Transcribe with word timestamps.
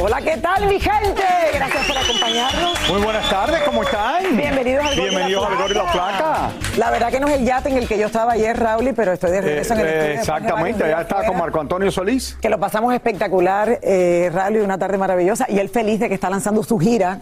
Hola, 0.00 0.22
¿qué 0.22 0.36
tal 0.36 0.66
mi 0.68 0.78
gente? 0.78 1.22
Gracias 1.54 1.86
por 1.86 1.98
acompañarnos. 1.98 2.88
Muy 2.88 3.00
buenas 3.02 3.28
tardes, 3.28 3.60
¿cómo 3.62 3.82
están? 3.82 4.36
Bienvenidos 4.36 4.86
al 4.86 4.94
Bienvenidos 4.96 5.44
al 5.46 5.56
Gordo 5.56 5.72
y 5.72 5.76
la 5.76 5.84
Flaca. 5.88 6.50
La 6.76 6.90
verdad 6.90 7.10
que 7.10 7.18
no 7.18 7.26
es 7.28 7.34
el 7.34 7.44
yate 7.44 7.68
en 7.70 7.78
el 7.78 7.88
que 7.88 7.98
yo 7.98 8.06
estaba 8.06 8.32
ayer, 8.32 8.56
Raúl, 8.56 8.92
pero 8.94 9.12
estoy 9.12 9.32
de 9.32 9.40
regreso 9.40 9.74
en 9.74 9.80
el 9.80 9.86
Eh, 9.86 9.90
estudio. 9.90 10.08
de 10.12 10.14
exactamente, 10.20 10.84
ya 10.88 11.00
está 11.00 11.26
con. 11.26 11.36
Marco 11.36 11.60
Antonio 11.60 11.90
Solís. 11.90 12.36
que 12.40 12.48
lo 12.48 12.58
pasamos 12.60 12.94
espectacular, 12.94 13.80
eh, 13.82 14.30
Raúl, 14.32 14.56
y 14.56 14.60
una 14.60 14.78
tarde 14.78 14.98
maravillosa, 14.98 15.46
y 15.48 15.58
él 15.58 15.68
feliz 15.68 15.98
de 15.98 16.08
que 16.08 16.14
está 16.14 16.30
lanzando 16.30 16.62
su 16.62 16.78
gira 16.78 17.20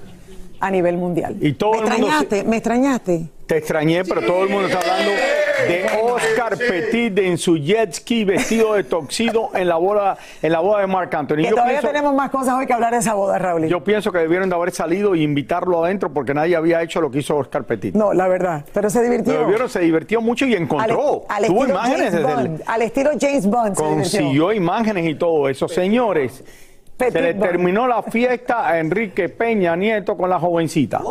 a 0.60 0.70
nivel 0.70 0.96
mundial. 0.98 1.36
Y 1.40 1.54
todo 1.54 1.72
¿Me 1.72 1.78
el 1.78 1.84
mundo 1.84 2.06
extrañaste? 2.08 2.44
¿Me 2.44 2.56
extrañaste? 2.56 3.26
Te 3.46 3.56
extrañé, 3.56 4.04
pero 4.04 4.20
todo 4.22 4.42
el 4.44 4.50
mundo 4.50 4.68
está 4.68 4.80
hablando 4.80 5.12
de 5.68 5.86
Oscar 6.02 6.56
Petit 6.56 7.18
en 7.18 7.38
su 7.38 7.56
jet 7.56 7.92
ski 7.92 8.24
vestido 8.24 8.74
de 8.74 8.84
toxido 8.84 9.50
en 9.54 9.68
la 9.68 9.76
boda, 9.76 10.16
en 10.42 10.52
la 10.52 10.60
boda 10.60 10.80
de 10.80 10.86
Marc 10.86 11.12
Anthony. 11.14 11.36
Que 11.36 11.42
Yo 11.44 11.50
todavía 11.50 11.80
pienso, 11.80 11.88
tenemos 11.88 12.14
más 12.14 12.30
cosas 12.30 12.54
hoy 12.54 12.66
que 12.66 12.72
hablar 12.72 12.92
de 12.92 12.98
esa 12.98 13.14
boda, 13.14 13.38
Raúl. 13.38 13.66
yo 13.66 13.82
pienso 13.82 14.12
que 14.12 14.18
debieron 14.18 14.48
de 14.48 14.54
haber 14.56 14.70
salido 14.72 15.14
y 15.14 15.22
invitarlo 15.22 15.84
adentro 15.84 16.12
porque 16.12 16.34
nadie 16.34 16.56
había 16.56 16.82
hecho 16.82 17.00
lo 17.00 17.10
que 17.10 17.18
hizo 17.18 17.36
Oscar 17.36 17.64
Petit. 17.64 17.94
No, 17.94 18.12
la 18.12 18.28
verdad, 18.28 18.64
pero 18.72 18.90
se 18.90 19.02
divirtió. 19.02 19.46
Vieron, 19.46 19.68
se 19.68 19.80
divirtió 19.80 20.20
mucho 20.20 20.46
y 20.46 20.54
Al, 20.54 20.62
encontró. 20.62 21.24
al 21.28 21.44
Tuvo 21.46 21.62
estilo 21.62 21.78
imágenes 21.78 22.12
James 22.12 22.26
desde 22.26 22.40
el- 22.42 22.62
al 22.66 22.82
estilo 22.82 23.10
James 23.20 23.46
Bond 23.46 23.74
consiguió 23.76 24.52
imágenes 24.52 25.06
y 25.06 25.14
todo 25.14 25.48
eso. 25.48 25.68
Señores, 25.68 26.44
Petit 26.96 27.12
se 27.12 27.20
le 27.20 27.34
terminó 27.34 27.86
la 27.86 28.02
fiesta 28.10 28.66
a 28.66 28.78
Enrique 28.78 29.28
Peña 29.28 29.76
Nieto 29.76 30.16
con 30.16 30.30
la 30.30 30.38
jovencita. 30.38 31.02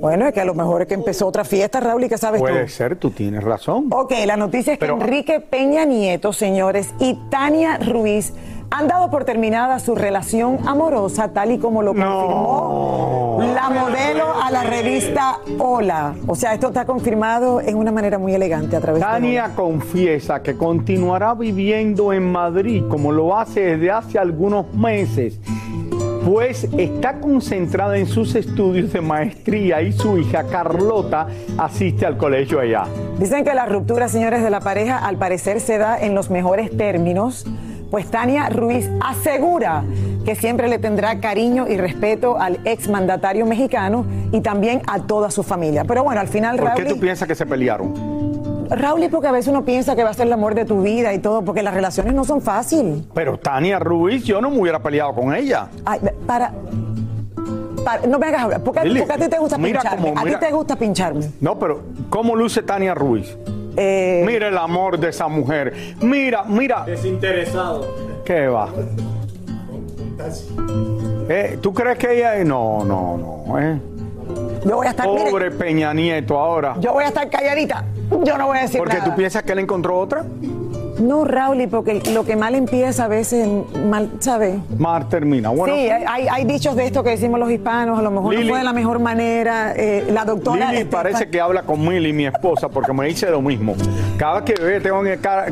Bueno, 0.00 0.26
es 0.26 0.34
que 0.34 0.40
a 0.40 0.44
lo 0.44 0.54
mejor 0.54 0.82
es 0.82 0.88
que 0.88 0.94
empezó 0.94 1.26
otra 1.26 1.44
fiesta, 1.44 1.80
Raúl, 1.80 2.04
¿y 2.04 2.08
qué 2.08 2.18
sabes 2.18 2.40
Puede 2.40 2.64
tú? 2.64 2.68
ser, 2.68 2.96
tú 2.96 3.10
tienes 3.10 3.42
razón. 3.42 3.86
Ok, 3.90 4.12
la 4.26 4.36
noticia 4.36 4.74
es 4.74 4.78
que 4.78 4.86
Enrique 4.86 5.40
Peña 5.40 5.84
Nieto, 5.84 6.32
señores, 6.32 6.92
y 6.98 7.18
Tania 7.30 7.78
Ruiz 7.78 8.32
han 8.70 8.88
dado 8.88 9.10
por 9.10 9.24
terminada 9.24 9.78
su 9.78 9.94
relación 9.94 10.58
amorosa, 10.66 11.32
tal 11.32 11.52
y 11.52 11.58
como 11.58 11.82
lo 11.82 11.92
confirmó 11.92 13.40
la 13.40 13.70
modelo 13.70 14.34
a 14.42 14.50
la 14.50 14.62
revista 14.64 15.38
Hola. 15.58 16.14
O 16.26 16.34
sea, 16.34 16.54
esto 16.54 16.68
está 16.68 16.84
confirmado 16.84 17.60
en 17.60 17.76
una 17.76 17.90
manera 17.90 18.18
muy 18.18 18.34
elegante 18.34 18.76
a 18.76 18.80
través 18.80 19.00
de 19.00 19.06
Tania 19.06 19.52
confiesa 19.54 20.42
que 20.42 20.56
continuará 20.56 21.34
viviendo 21.34 22.12
en 22.12 22.30
Madrid 22.30 22.84
como 22.88 23.12
lo 23.12 23.36
hace 23.36 23.60
desde 23.60 23.90
hace 23.90 24.18
algunos 24.18 24.72
meses, 24.74 25.40
pues 26.24 26.64
está 26.76 27.18
concentrada 27.18 27.96
en 27.96 28.06
sus 28.06 28.34
estudios 28.34 28.92
de 28.92 29.00
maestría 29.00 29.80
y 29.82 29.92
su 29.92 30.18
hija 30.18 30.44
Carlota 30.44 31.26
asiste 31.58 32.04
al 32.04 32.16
colegio 32.16 32.60
allá. 32.60 32.84
Dicen 33.18 33.44
que 33.44 33.54
la 33.54 33.66
ruptura, 33.66 34.08
señores, 34.08 34.42
de 34.42 34.50
la 34.50 34.60
pareja 34.60 34.98
al 34.98 35.16
parecer 35.16 35.60
se 35.60 35.78
da 35.78 35.98
en 35.98 36.14
los 36.14 36.30
mejores 36.30 36.76
términos, 36.76 37.46
pues 37.90 38.10
Tania 38.10 38.48
Ruiz 38.48 38.88
asegura 39.00 39.82
que 40.24 40.34
siempre 40.36 40.68
le 40.68 40.78
tendrá 40.78 41.18
cariño 41.20 41.66
y 41.68 41.76
respeto 41.76 42.38
al 42.38 42.60
exmandatario 42.64 43.46
mexicano 43.46 44.04
y 44.32 44.40
también 44.40 44.82
a 44.86 45.00
toda 45.00 45.30
su 45.30 45.42
familia. 45.42 45.84
Pero 45.84 46.04
bueno, 46.04 46.20
al 46.20 46.28
final, 46.28 46.56
¿Por 46.58 46.74
qué 46.74 46.84
tú 46.84 46.98
piensas 47.00 47.26
que 47.26 47.34
se 47.34 47.46
pelearon? 47.46 48.20
Raúl, 48.70 49.08
porque 49.10 49.26
a 49.26 49.32
veces 49.32 49.48
uno 49.48 49.64
piensa 49.64 49.96
que 49.96 50.04
va 50.04 50.10
a 50.10 50.14
ser 50.14 50.28
el 50.28 50.32
amor 50.32 50.54
de 50.54 50.64
tu 50.64 50.82
vida 50.82 51.12
y 51.12 51.18
todo, 51.18 51.42
porque 51.44 51.62
las 51.62 51.74
relaciones 51.74 52.14
no 52.14 52.22
son 52.24 52.40
fáciles. 52.40 53.02
Pero 53.12 53.36
Tania 53.36 53.80
Ruiz, 53.80 54.22
yo 54.22 54.40
no 54.40 54.48
me 54.50 54.60
hubiera 54.60 54.78
peleado 54.78 55.12
con 55.12 55.34
ella. 55.34 55.66
Ay, 55.84 55.98
para, 56.24 56.52
para- 57.84 58.06
no 58.06 58.18
me 58.20 58.26
hagas 58.26 58.42
hablar, 58.42 58.62
porque, 58.62 58.80
porque 58.82 59.12
a 59.12 59.16
ti 59.16 59.28
te 59.28 59.38
gusta 59.38 59.58
mira 59.58 59.80
pincharme. 59.80 60.08
cómo- 60.10 60.20
a 60.20 60.24
ti 60.24 60.36
te 60.38 60.52
gusta 60.52 60.76
pincharme. 60.76 61.30
No, 61.40 61.58
pero 61.58 61.80
¿cómo 62.10 62.36
luce 62.36 62.62
Tania 62.62 62.94
Ruiz? 62.94 63.36
Eh, 63.76 64.22
Mira 64.26 64.48
el 64.48 64.58
amor 64.58 64.98
de 64.98 65.08
esa 65.10 65.28
mujer. 65.28 65.72
Mira, 66.00 66.44
mira. 66.44 66.84
Desinteresado. 66.84 67.86
¿Qué 68.24 68.46
va? 68.48 68.68
Eh, 71.28 71.58
¿Tú 71.60 71.72
crees 71.72 71.98
que 71.98 72.16
ella.? 72.18 72.44
No, 72.44 72.84
no, 72.84 73.16
no. 73.46 73.58
eh. 73.58 73.80
yo 74.64 74.76
voy 74.76 74.86
a 74.86 74.90
estar, 74.90 75.08
mire, 75.08 75.30
Pobre 75.30 75.50
Peña 75.50 75.94
Nieto 75.94 76.38
ahora. 76.38 76.76
yo 76.80 76.92
voy 76.92 77.04
a 77.04 77.08
estar 77.08 77.28
calladita. 77.30 77.84
Yo 78.24 78.36
no 78.36 78.48
voy 78.48 78.58
a 78.58 78.62
decir 78.62 78.78
Porque 78.78 78.96
nada. 78.98 79.08
tú 79.10 79.16
piensas 79.16 79.42
que 79.44 79.52
él 79.52 79.60
encontró 79.60 79.98
otra. 79.98 80.24
No, 81.00 81.24
Raúl, 81.24 81.66
porque 81.70 82.02
lo 82.12 82.24
que 82.24 82.36
mal 82.36 82.54
empieza 82.54 83.04
a 83.04 83.08
veces 83.08 83.48
mal, 83.86 84.10
¿sabes? 84.20 84.56
Mar 84.78 85.08
termina. 85.08 85.48
Bueno, 85.50 85.74
sí, 85.74 85.80
hay, 85.88 86.28
hay 86.28 86.44
dichos 86.44 86.76
de 86.76 86.86
esto 86.86 87.02
que 87.02 87.10
decimos 87.10 87.40
los 87.40 87.50
hispanos, 87.50 87.98
a 87.98 88.02
lo 88.02 88.10
mejor 88.10 88.34
Lili- 88.34 88.44
no 88.44 88.48
fue 88.50 88.58
de 88.58 88.64
la 88.64 88.72
mejor 88.72 88.98
manera. 88.98 89.72
eh, 89.76 90.06
la 90.12 90.24
doctora. 90.24 90.70
Lili 90.72 90.82
Estefan- 90.84 90.90
parece 90.90 91.30
que 91.30 91.40
habla 91.40 91.62
con 91.62 91.80
Milly, 91.86 92.12
mi 92.12 92.26
esposa, 92.26 92.68
porque 92.68 92.92
me 92.92 93.06
dice 93.06 93.30
lo 93.30 93.40
mismo. 93.42 93.74
Cada 94.18 94.40
vez 94.40 94.54
que 94.54 94.62
ve, 94.62 94.80
tengo 94.80 95.00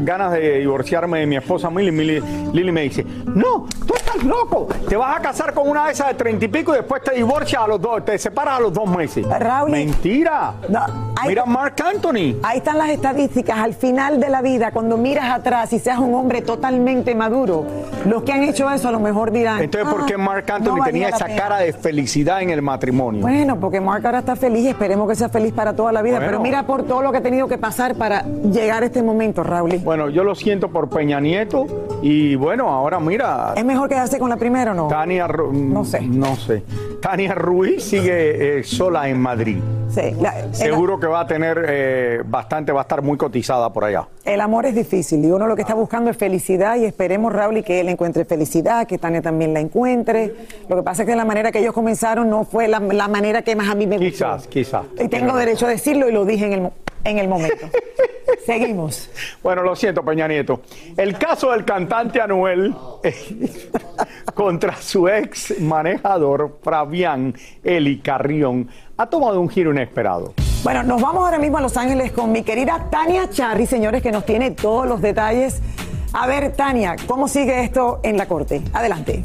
ganas 0.01 0.33
de 0.33 0.59
divorciarme 0.59 1.21
de 1.21 1.27
mi 1.27 1.37
esposa 1.37 1.71
Milly, 1.71 1.91
Milly- 1.93 2.23
Lili 2.53 2.73
me 2.73 2.83
dice, 2.83 3.05
no, 3.27 3.67
tú 3.87 3.95
estás 3.95 4.23
loco, 4.25 4.69
te 4.89 4.97
vas 4.97 5.19
a 5.19 5.23
casar 5.23 5.55
con 5.55 5.69
una 5.69 5.87
de 5.87 5.93
esas 5.93 6.09
de 6.09 6.15
treinta 6.15 6.45
y 6.45 6.49
pico 6.49 6.73
y 6.75 6.77
después 6.79 7.03
te 7.03 7.15
divorcias 7.15 7.63
a 7.63 7.67
los 7.67 7.81
dos, 7.81 8.05
te 8.05 8.19
separas 8.19 8.59
a 8.59 8.61
los 8.61 8.73
dos 8.73 8.89
meses. 8.89 9.27
Raúl- 9.27 9.71
Mentira. 9.71 10.55
No, 10.69 11.08
Ahí 11.21 11.29
Mira 11.31 11.45
Mark 11.47 11.75
Anthony. 11.85 12.37
Ahí 12.43 12.59
están 12.59 12.79
las 12.79 12.91
estadísticas. 12.91 13.59
Al 13.59 13.75
final 13.75 14.21
de 14.21 14.29
la 14.29 14.43
vida, 14.43 14.71
cuando 14.71 14.97
miras 14.97 15.31
atrás 15.31 15.73
y 15.73 15.79
seas 15.79 15.99
un 15.99 16.15
hombre 16.15 16.43
totalmente 16.43 17.15
maduro, 17.15 17.65
los 18.07 18.23
que 18.23 18.33
han 18.33 18.43
hecho 18.45 18.71
eso 18.71 18.89
a 18.89 18.93
lo 18.93 19.01
mejor 19.01 19.31
dirán. 19.33 19.63
Entonces, 19.63 19.93
¿por 19.93 20.07
qué 20.07 20.15
"Ah, 20.15 20.19
Mark 20.19 20.45
Anthony 20.53 20.83
tenía 20.85 21.09
esa 21.09 21.27
pena". 21.27 21.37
cara 21.43 21.59
de 21.59 21.73
felicidad 21.73 22.43
en 22.43 22.51
el 22.51 22.63
matrimonio? 22.63 23.23
Bueno, 23.23 23.59
porque 23.59 23.81
Mark 23.81 24.05
ahora 24.07 24.21
está 24.21 24.37
feliz 24.37 24.65
y 24.65 24.69
esperemos 24.69 25.09
que 25.09 25.15
sea 25.17 25.29
feliz 25.29 25.53
para 25.53 25.75
toda 25.75 25.93
la 25.93 26.03
vida. 26.03 26.17
Bueno. 26.17 26.31
Pero 26.31 26.41
mira 26.43 26.67
por 26.67 26.85
todo 26.85 27.03
lo 27.03 27.11
que 27.13 27.19
ha 27.19 27.23
tenido 27.23 27.49
que 27.49 27.59
pasar 27.59 27.95
para 27.97 28.23
llegar 28.25 28.83
a 28.83 28.87
este 28.87 29.03
momento, 29.03 29.43
Raúl. 29.43 29.79
Bueno, 29.85 30.09
yo 30.11 30.23
lo 30.25 30.35
siento 30.35 30.69
por 30.69 30.89
Peña 30.89 31.21
Nieto 31.21 31.67
y 32.03 32.35
bueno, 32.37 32.69
ahora 32.69 33.01
mira, 33.01 33.55
¿Es 33.57 33.65
mejor 33.65 33.89
quedarse 33.89 34.19
con 34.19 34.29
la 34.31 34.37
primera 34.37 34.73
o 34.73 34.75
no? 34.75 34.89
Tania, 34.89 35.27
Ru- 35.27 35.53
No 35.53 35.85
sé. 35.85 36.01
no 36.03 36.37
sé. 36.37 36.63
Tania 37.01 37.35
Ruiz 37.35 37.83
sigue 37.85 38.59
eh, 38.61 38.65
sola 38.65 39.09
en 39.09 39.21
Madrid. 39.21 39.59
Sí, 39.89 40.15
la- 40.21 40.41
el- 40.41 40.55
Seguro 40.55 40.99
que 41.01 41.07
va 41.07 41.21
a 41.21 41.27
tener 41.27 41.65
eh, 41.69 42.23
bastante, 42.25 42.73
va 42.73 42.81
a 42.81 42.83
estar 42.83 43.03
muy 43.03 43.17
cotizada 43.17 43.73
por 43.73 43.85
allá. 43.85 44.07
El 44.29 44.43
amor 44.43 44.67
es 44.67 44.75
difícil 44.75 45.25
y 45.25 45.31
uno 45.31 45.47
lo 45.47 45.57
que 45.57 45.63
está 45.63 45.73
buscando 45.73 46.11
es 46.11 46.17
felicidad 46.19 46.77
y 46.77 46.85
esperemos, 46.85 47.33
Raúl, 47.33 47.57
y 47.57 47.63
que 47.63 47.81
él 47.81 47.89
encuentre 47.89 48.27
felicidad, 48.27 48.87
que 48.87 48.99
Tania 48.99 49.23
también 49.23 49.55
la 49.55 49.61
encuentre. 49.61 50.35
Lo 50.69 50.77
que 50.77 50.83
pasa 50.83 51.03
es 51.03 51.09
que 51.09 51.17
la 51.17 51.25
manera 51.25 51.51
que 51.51 51.61
ellos 51.61 51.73
comenzaron 51.73 52.29
no 52.29 52.45
fue 52.45 52.69
la, 52.69 52.79
la 52.79 53.09
manera 53.09 53.41
que 53.41 53.57
más 53.57 53.71
a 53.71 53.75
mí 53.75 53.87
me 53.87 53.97
gustó. 53.97 54.11
Quizás, 54.11 54.47
quizás. 54.47 54.85
Y 55.03 55.09
tengo 55.09 55.35
derecho 55.35 55.65
a 55.65 55.71
decirlo 55.71 56.11
y 56.11 56.13
lo 56.13 56.27
dije 56.27 56.45
en 56.45 56.53
el, 56.53 56.71
en 57.05 57.19
el 57.19 57.27
momento. 57.27 57.71
Seguimos. 58.45 59.09
Bueno, 59.43 59.63
lo 59.63 59.75
siento, 59.75 60.05
Peña 60.05 60.29
Nieto. 60.29 60.61
El 60.95 61.17
caso 61.17 61.51
del 61.53 61.65
cantante 61.65 62.21
Anuel 62.21 62.75
eh, 63.03 63.15
contra 64.35 64.77
su 64.77 65.09
ex 65.09 65.59
manejador, 65.59 66.59
Fabián 66.63 67.35
Eli 67.65 68.01
Carrión, 68.01 68.69
ha 68.99 69.07
tomado 69.07 69.41
un 69.41 69.49
giro 69.49 69.71
inesperado. 69.71 70.35
Bueno, 70.65 70.83
nos 70.83 71.01
vamos 71.01 71.25
ahora 71.25 71.39
mismo 71.39 71.59
a 71.59 71.61
Los 71.61 71.77
Ángeles 71.77 72.11
con 72.11 72.33
mi 72.33 72.43
querida 72.43 72.89
Tania 72.91 73.31
Charri, 73.31 73.65
señores, 73.65 74.03
que 74.03 74.11
nos 74.11 74.27
tiene 74.27 74.51
todos 74.51 74.87
los 74.87 75.01
detalles. 75.01 75.61
A 76.13 76.27
ver, 76.27 76.53
Tania, 76.57 76.97
¿cómo 77.07 77.29
sigue 77.29 77.63
esto 77.63 78.01
en 78.03 78.17
la 78.17 78.27
corte? 78.27 78.63
Adelante. 78.73 79.25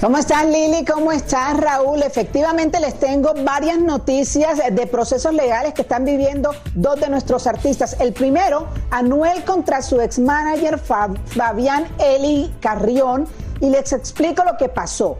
¿Cómo 0.00 0.16
estás 0.16 0.46
Lili? 0.46 0.84
¿Cómo 0.86 1.12
estás 1.12 1.56
Raúl? 1.58 2.02
Efectivamente 2.02 2.80
les 2.80 2.98
tengo 2.98 3.34
varias 3.44 3.78
noticias 3.78 4.58
de 4.70 4.86
procesos 4.86 5.34
legales 5.34 5.74
que 5.74 5.82
están 5.82 6.04
viviendo 6.06 6.54
dos 6.74 6.98
de 6.98 7.10
nuestros 7.10 7.46
artistas. 7.46 7.96
El 8.00 8.14
primero, 8.14 8.68
Anuel 8.90 9.44
contra 9.44 9.82
su 9.82 10.00
ex 10.00 10.18
manager 10.18 10.78
Fabián 10.78 11.86
Eli 11.98 12.54
Carrión 12.60 13.26
y 13.60 13.68
les 13.68 13.92
explico 13.92 14.44
lo 14.44 14.56
que 14.56 14.68
pasó. 14.68 15.18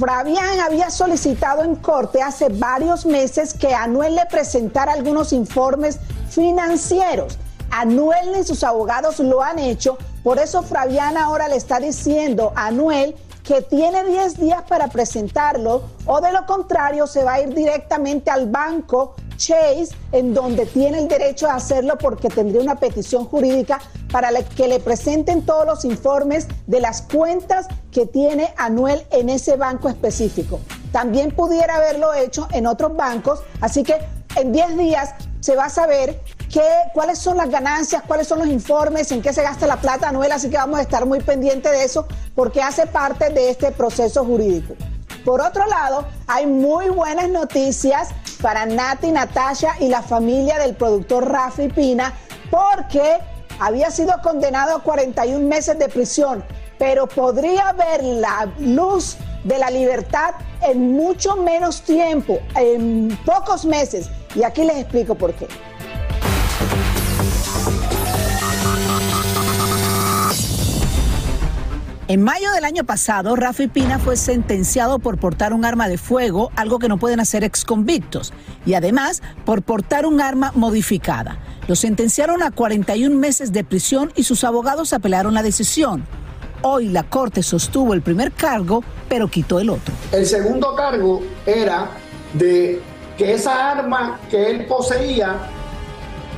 Fabián 0.00 0.60
había 0.60 0.88
solicitado 0.88 1.62
en 1.62 1.76
corte 1.76 2.22
hace 2.22 2.48
varios 2.48 3.04
meses 3.04 3.52
que 3.52 3.74
Anuel 3.74 4.14
le 4.14 4.24
presentara 4.24 4.92
algunos 4.92 5.30
informes 5.34 6.00
financieros. 6.30 7.38
Anuel 7.70 8.34
y 8.40 8.44
sus 8.44 8.64
abogados 8.64 9.18
lo 9.18 9.42
han 9.42 9.58
hecho, 9.58 9.98
por 10.24 10.38
eso 10.38 10.62
Fabián 10.62 11.18
ahora 11.18 11.48
le 11.48 11.56
está 11.56 11.78
diciendo 11.80 12.54
a 12.56 12.68
Anuel 12.68 13.14
que 13.44 13.60
tiene 13.60 14.02
10 14.04 14.38
días 14.38 14.62
para 14.62 14.88
presentarlo 14.88 15.82
o 16.06 16.20
de 16.22 16.32
lo 16.32 16.46
contrario 16.46 17.06
se 17.06 17.22
va 17.22 17.34
a 17.34 17.42
ir 17.42 17.54
directamente 17.54 18.30
al 18.30 18.46
banco 18.46 19.14
Chase 19.40 19.88
en 20.12 20.34
donde 20.34 20.66
tiene 20.66 20.98
el 20.98 21.08
derecho 21.08 21.48
a 21.48 21.54
hacerlo 21.54 21.96
porque 21.98 22.28
tendría 22.28 22.60
una 22.60 22.76
petición 22.76 23.24
jurídica 23.24 23.80
para 24.12 24.30
que 24.42 24.68
le 24.68 24.78
presenten 24.80 25.46
todos 25.46 25.66
los 25.66 25.84
informes 25.84 26.46
de 26.66 26.80
las 26.80 27.02
cuentas 27.02 27.66
que 27.90 28.06
tiene 28.06 28.52
Anuel 28.58 29.04
en 29.10 29.30
ese 29.30 29.56
banco 29.56 29.88
específico. 29.88 30.60
También 30.92 31.30
pudiera 31.30 31.76
haberlo 31.76 32.12
hecho 32.12 32.48
en 32.52 32.66
otros 32.66 32.94
bancos, 32.94 33.40
así 33.60 33.82
que 33.82 33.96
en 34.36 34.52
10 34.52 34.76
días 34.76 35.14
se 35.40 35.56
va 35.56 35.64
a 35.64 35.70
saber 35.70 36.20
qué, 36.52 36.62
cuáles 36.92 37.18
son 37.18 37.38
las 37.38 37.48
ganancias, 37.48 38.02
cuáles 38.06 38.28
son 38.28 38.40
los 38.40 38.48
informes, 38.48 39.10
en 39.10 39.22
qué 39.22 39.32
se 39.32 39.42
gasta 39.42 39.66
la 39.66 39.80
plata 39.80 40.08
Anuel, 40.08 40.32
así 40.32 40.50
que 40.50 40.56
vamos 40.58 40.78
a 40.78 40.82
estar 40.82 41.06
muy 41.06 41.20
pendientes 41.20 41.72
de 41.72 41.82
eso 41.82 42.06
porque 42.34 42.60
hace 42.60 42.86
parte 42.86 43.30
de 43.30 43.50
este 43.50 43.72
proceso 43.72 44.22
jurídico. 44.24 44.74
Por 45.24 45.40
otro 45.40 45.66
lado, 45.66 46.06
hay 46.26 46.46
muy 46.46 46.88
buenas 46.88 47.28
noticias 47.28 48.08
para 48.40 48.66
Nati, 48.66 49.10
Natasha 49.10 49.74
y 49.80 49.88
la 49.88 50.02
familia 50.02 50.58
del 50.58 50.74
productor 50.74 51.30
Rafi 51.30 51.68
Pina 51.68 52.14
porque 52.50 53.18
había 53.58 53.90
sido 53.90 54.14
condenado 54.22 54.76
a 54.76 54.82
41 54.82 55.46
meses 55.46 55.78
de 55.78 55.88
prisión, 55.88 56.44
pero 56.78 57.06
podría 57.06 57.72
ver 57.72 58.02
la 58.02 58.50
luz 58.58 59.16
de 59.44 59.58
la 59.58 59.70
libertad 59.70 60.34
en 60.62 60.92
mucho 60.92 61.36
menos 61.36 61.82
tiempo, 61.82 62.38
en 62.56 63.16
pocos 63.24 63.64
meses. 63.64 64.10
Y 64.34 64.42
aquí 64.42 64.64
les 64.64 64.78
explico 64.78 65.14
por 65.14 65.34
qué. 65.34 65.46
En 72.10 72.24
mayo 72.24 72.50
del 72.50 72.64
año 72.64 72.82
pasado, 72.82 73.36
Rafi 73.36 73.68
Pina 73.68 74.00
fue 74.00 74.16
sentenciado 74.16 74.98
por 74.98 75.16
portar 75.16 75.52
un 75.52 75.64
arma 75.64 75.86
de 75.86 75.96
fuego, 75.96 76.50
algo 76.56 76.80
que 76.80 76.88
no 76.88 76.98
pueden 76.98 77.20
hacer 77.20 77.44
exconvictos, 77.44 78.32
y 78.66 78.74
además 78.74 79.22
por 79.44 79.62
portar 79.62 80.06
un 80.06 80.20
arma 80.20 80.50
modificada. 80.56 81.38
Lo 81.68 81.76
sentenciaron 81.76 82.42
a 82.42 82.50
41 82.50 83.16
meses 83.16 83.52
de 83.52 83.62
prisión 83.62 84.12
y 84.16 84.24
sus 84.24 84.42
abogados 84.42 84.92
apelaron 84.92 85.34
la 85.34 85.44
decisión. 85.44 86.04
Hoy 86.62 86.88
la 86.88 87.04
corte 87.04 87.44
sostuvo 87.44 87.94
el 87.94 88.02
primer 88.02 88.32
cargo, 88.32 88.82
pero 89.08 89.28
quitó 89.28 89.60
el 89.60 89.70
otro. 89.70 89.94
El 90.10 90.26
segundo 90.26 90.74
cargo 90.74 91.22
era 91.46 91.90
de 92.34 92.82
que 93.16 93.34
esa 93.34 93.70
arma 93.70 94.18
que 94.28 94.50
él 94.50 94.66
poseía 94.66 95.36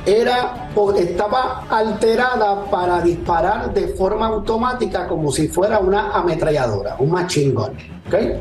era, 0.05 0.69
estaba 0.97 1.65
alterada 1.69 2.65
para 2.65 3.01
disparar 3.01 3.73
de 3.73 3.87
forma 3.89 4.27
automática 4.27 5.07
como 5.07 5.31
si 5.31 5.47
fuera 5.47 5.79
una 5.79 6.11
ametralladora, 6.11 6.95
un 6.99 7.11
machine 7.11 7.53
gun. 7.53 7.71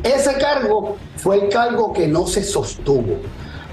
Ese 0.02 0.34
cargo 0.38 0.96
fue 1.16 1.44
el 1.44 1.48
cargo 1.48 1.92
que 1.92 2.08
no 2.08 2.26
se 2.26 2.42
sostuvo. 2.42 3.16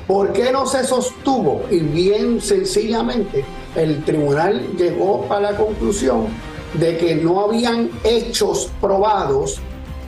¿Por 0.08 0.34
qué 0.34 0.52
no 0.52 0.66
se 0.66 0.84
sostuvo? 0.84 1.62
Y 1.70 1.80
bien 1.80 2.42
sencillamente, 2.42 3.44
el 3.76 4.04
tribunal 4.04 4.76
llegó 4.78 5.26
a 5.30 5.40
la 5.40 5.56
conclusión 5.56 6.28
de 6.74 6.98
que 6.98 7.16
no 7.16 7.42
habían 7.42 7.90
hechos 8.04 8.72
probados 8.80 9.60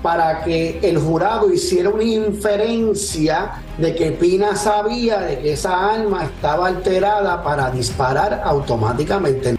para 0.01 0.43
que 0.43 0.79
el 0.81 0.97
jurado 0.97 1.51
hiciera 1.51 1.89
una 1.89 2.03
inferencia 2.03 3.51
de 3.77 3.95
que 3.95 4.11
Pina 4.11 4.55
sabía 4.55 5.19
de 5.19 5.39
que 5.39 5.53
esa 5.53 5.93
arma 5.93 6.25
estaba 6.25 6.67
alterada 6.67 7.43
para 7.43 7.69
disparar 7.71 8.41
automáticamente. 8.43 9.57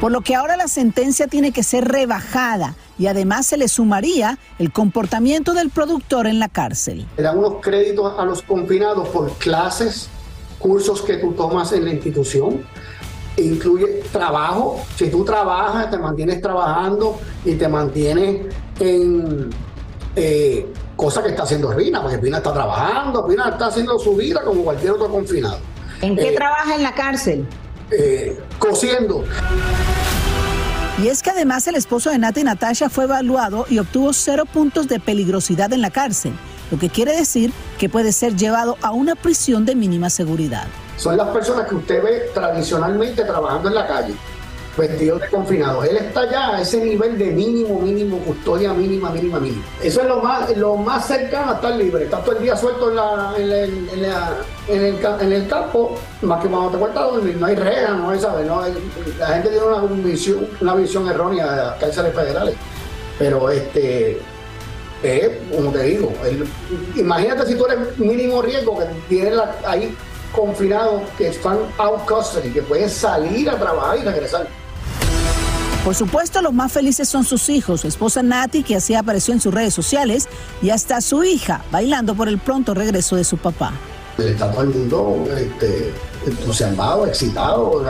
Por 0.00 0.10
lo 0.10 0.20
que 0.22 0.34
ahora 0.34 0.56
la 0.56 0.66
sentencia 0.66 1.28
tiene 1.28 1.52
que 1.52 1.62
ser 1.62 1.86
rebajada 1.86 2.74
y 2.98 3.06
además 3.06 3.46
se 3.46 3.56
le 3.56 3.68
sumaría 3.68 4.38
el 4.58 4.72
comportamiento 4.72 5.54
del 5.54 5.70
productor 5.70 6.26
en 6.26 6.40
la 6.40 6.48
cárcel. 6.48 7.06
Le 7.16 7.22
dan 7.22 7.38
unos 7.38 7.54
créditos 7.60 8.18
a 8.18 8.24
los 8.24 8.42
confinados 8.42 9.08
por 9.08 9.32
clases, 9.34 10.08
cursos 10.58 11.02
que 11.02 11.18
tú 11.18 11.32
tomas 11.32 11.72
en 11.72 11.84
la 11.84 11.92
institución. 11.92 12.64
Incluye 13.36 14.02
trabajo. 14.10 14.80
Si 14.96 15.08
tú 15.08 15.24
trabajas, 15.24 15.90
te 15.90 15.98
mantienes 15.98 16.42
trabajando 16.42 17.18
y 17.44 17.54
te 17.54 17.68
mantienes 17.68 18.46
en 18.82 19.50
eh, 20.16 20.66
cosa 20.96 21.22
que 21.22 21.30
está 21.30 21.44
haciendo 21.44 21.72
Rina, 21.72 22.02
porque 22.02 22.18
Pina 22.18 22.38
está 22.38 22.52
trabajando, 22.52 23.26
Pina 23.26 23.48
está 23.50 23.66
haciendo 23.66 23.98
su 23.98 24.14
vida 24.16 24.42
como 24.44 24.62
cualquier 24.64 24.92
otro 24.92 25.08
confinado. 25.08 25.58
¿En 26.00 26.16
qué 26.16 26.30
Eh, 26.30 26.34
trabaja 26.34 26.74
en 26.74 26.82
la 26.82 26.94
cárcel? 26.94 27.46
eh, 27.90 28.38
cosiendo. 28.58 29.22
Y 31.02 31.08
es 31.08 31.22
que 31.22 31.30
además 31.30 31.66
el 31.66 31.74
esposo 31.74 32.10
de 32.10 32.18
Nati 32.18 32.42
Natasha 32.44 32.88
fue 32.88 33.04
evaluado 33.04 33.66
y 33.68 33.78
obtuvo 33.78 34.12
cero 34.12 34.44
puntos 34.50 34.88
de 34.88 35.00
peligrosidad 35.00 35.72
en 35.72 35.80
la 35.82 35.90
cárcel, 35.90 36.32
lo 36.70 36.78
que 36.78 36.88
quiere 36.90 37.14
decir 37.16 37.52
que 37.78 37.88
puede 37.88 38.12
ser 38.12 38.36
llevado 38.36 38.76
a 38.82 38.92
una 38.92 39.14
prisión 39.14 39.64
de 39.64 39.74
mínima 39.74 40.10
seguridad. 40.10 40.66
Son 40.96 41.16
las 41.16 41.28
personas 41.28 41.66
que 41.68 41.74
usted 41.74 42.02
ve 42.02 42.30
tradicionalmente 42.34 43.24
trabajando 43.24 43.68
en 43.68 43.74
la 43.74 43.86
calle, 43.86 44.14
vestidos 44.76 45.20
de 45.20 45.28
confinados. 45.28 45.84
Él 45.86 45.96
está 45.98 46.30
ya 46.30 46.56
a 46.56 46.60
ese 46.62 46.78
nivel 46.82 47.18
de 47.18 47.26
mínimo, 47.26 47.78
mínimo, 47.80 48.18
custodia 48.18 48.72
mínima, 48.72 49.10
mínima, 49.10 49.38
mínima. 49.38 49.62
Eso 49.82 50.00
es 50.00 50.06
lo 50.08 50.20
más, 50.22 50.56
lo 50.56 50.76
más 50.76 51.06
cercano 51.06 51.52
a 51.52 51.54
estar 51.56 51.74
libre. 51.76 52.04
Estás 52.04 52.24
todo 52.24 52.36
el 52.36 52.42
día 52.42 52.56
suelto 52.56 52.88
en, 52.90 52.96
la- 52.96 53.34
en, 53.36 53.50
el, 54.68 54.98
en 55.20 55.32
el 55.32 55.48
campo, 55.48 55.96
más 56.22 56.42
que 56.42 56.48
cuando 56.48 56.70
te 56.70 56.78
cuentas 56.78 57.04
dormir, 57.04 57.36
no 57.36 57.46
hay 57.46 57.54
rejas, 57.56 57.96
no 57.98 58.10
hay, 58.10 58.20
¿sabes? 58.20 58.46
No 58.46 58.60
hay- 58.60 58.74
la 59.18 59.26
gente 59.28 59.48
tiene 59.50 59.64
una 59.66 59.82
visión, 60.02 60.48
una 60.60 60.74
visión 60.74 61.08
errónea 61.08 61.50
de 61.50 61.56
las 61.56 61.74
cárceles 61.76 62.14
federales. 62.14 62.54
Pero 63.18 63.50
este 63.50 64.20
eh, 65.04 65.42
como 65.54 65.70
te 65.72 65.82
digo, 65.82 66.12
imagínate 66.96 67.46
si 67.46 67.54
tú 67.56 67.66
eres 67.66 67.98
mínimo 67.98 68.40
riesgo 68.40 68.78
que 68.78 68.84
tienes 69.08 69.34
ahí 69.66 69.94
confinados 70.34 71.02
que 71.18 71.28
están 71.28 71.58
out 71.78 72.00
custody, 72.08 72.50
que 72.50 72.62
pueden 72.62 72.88
salir 72.88 73.50
a 73.50 73.56
trabajar 73.58 73.98
y 73.98 74.02
regresar. 74.02 74.46
Por 75.84 75.96
supuesto, 75.96 76.40
los 76.42 76.52
más 76.52 76.70
felices 76.70 77.08
son 77.08 77.24
sus 77.24 77.48
hijos, 77.48 77.80
su 77.80 77.88
esposa 77.88 78.22
Nati, 78.22 78.62
que 78.62 78.76
así 78.76 78.94
apareció 78.94 79.34
en 79.34 79.40
sus 79.40 79.52
redes 79.52 79.74
sociales, 79.74 80.28
y 80.62 80.70
hasta 80.70 81.00
su 81.00 81.24
hija, 81.24 81.64
bailando 81.72 82.14
por 82.14 82.28
el 82.28 82.38
pronto 82.38 82.72
regreso 82.72 83.16
de 83.16 83.24
su 83.24 83.36
papá. 83.36 83.72
Está 84.16 84.52
todo 84.52 84.62
el 84.62 84.68
mundo 84.68 85.24
este, 85.36 85.92
entusiasmado, 86.24 87.04
excitado. 87.06 87.84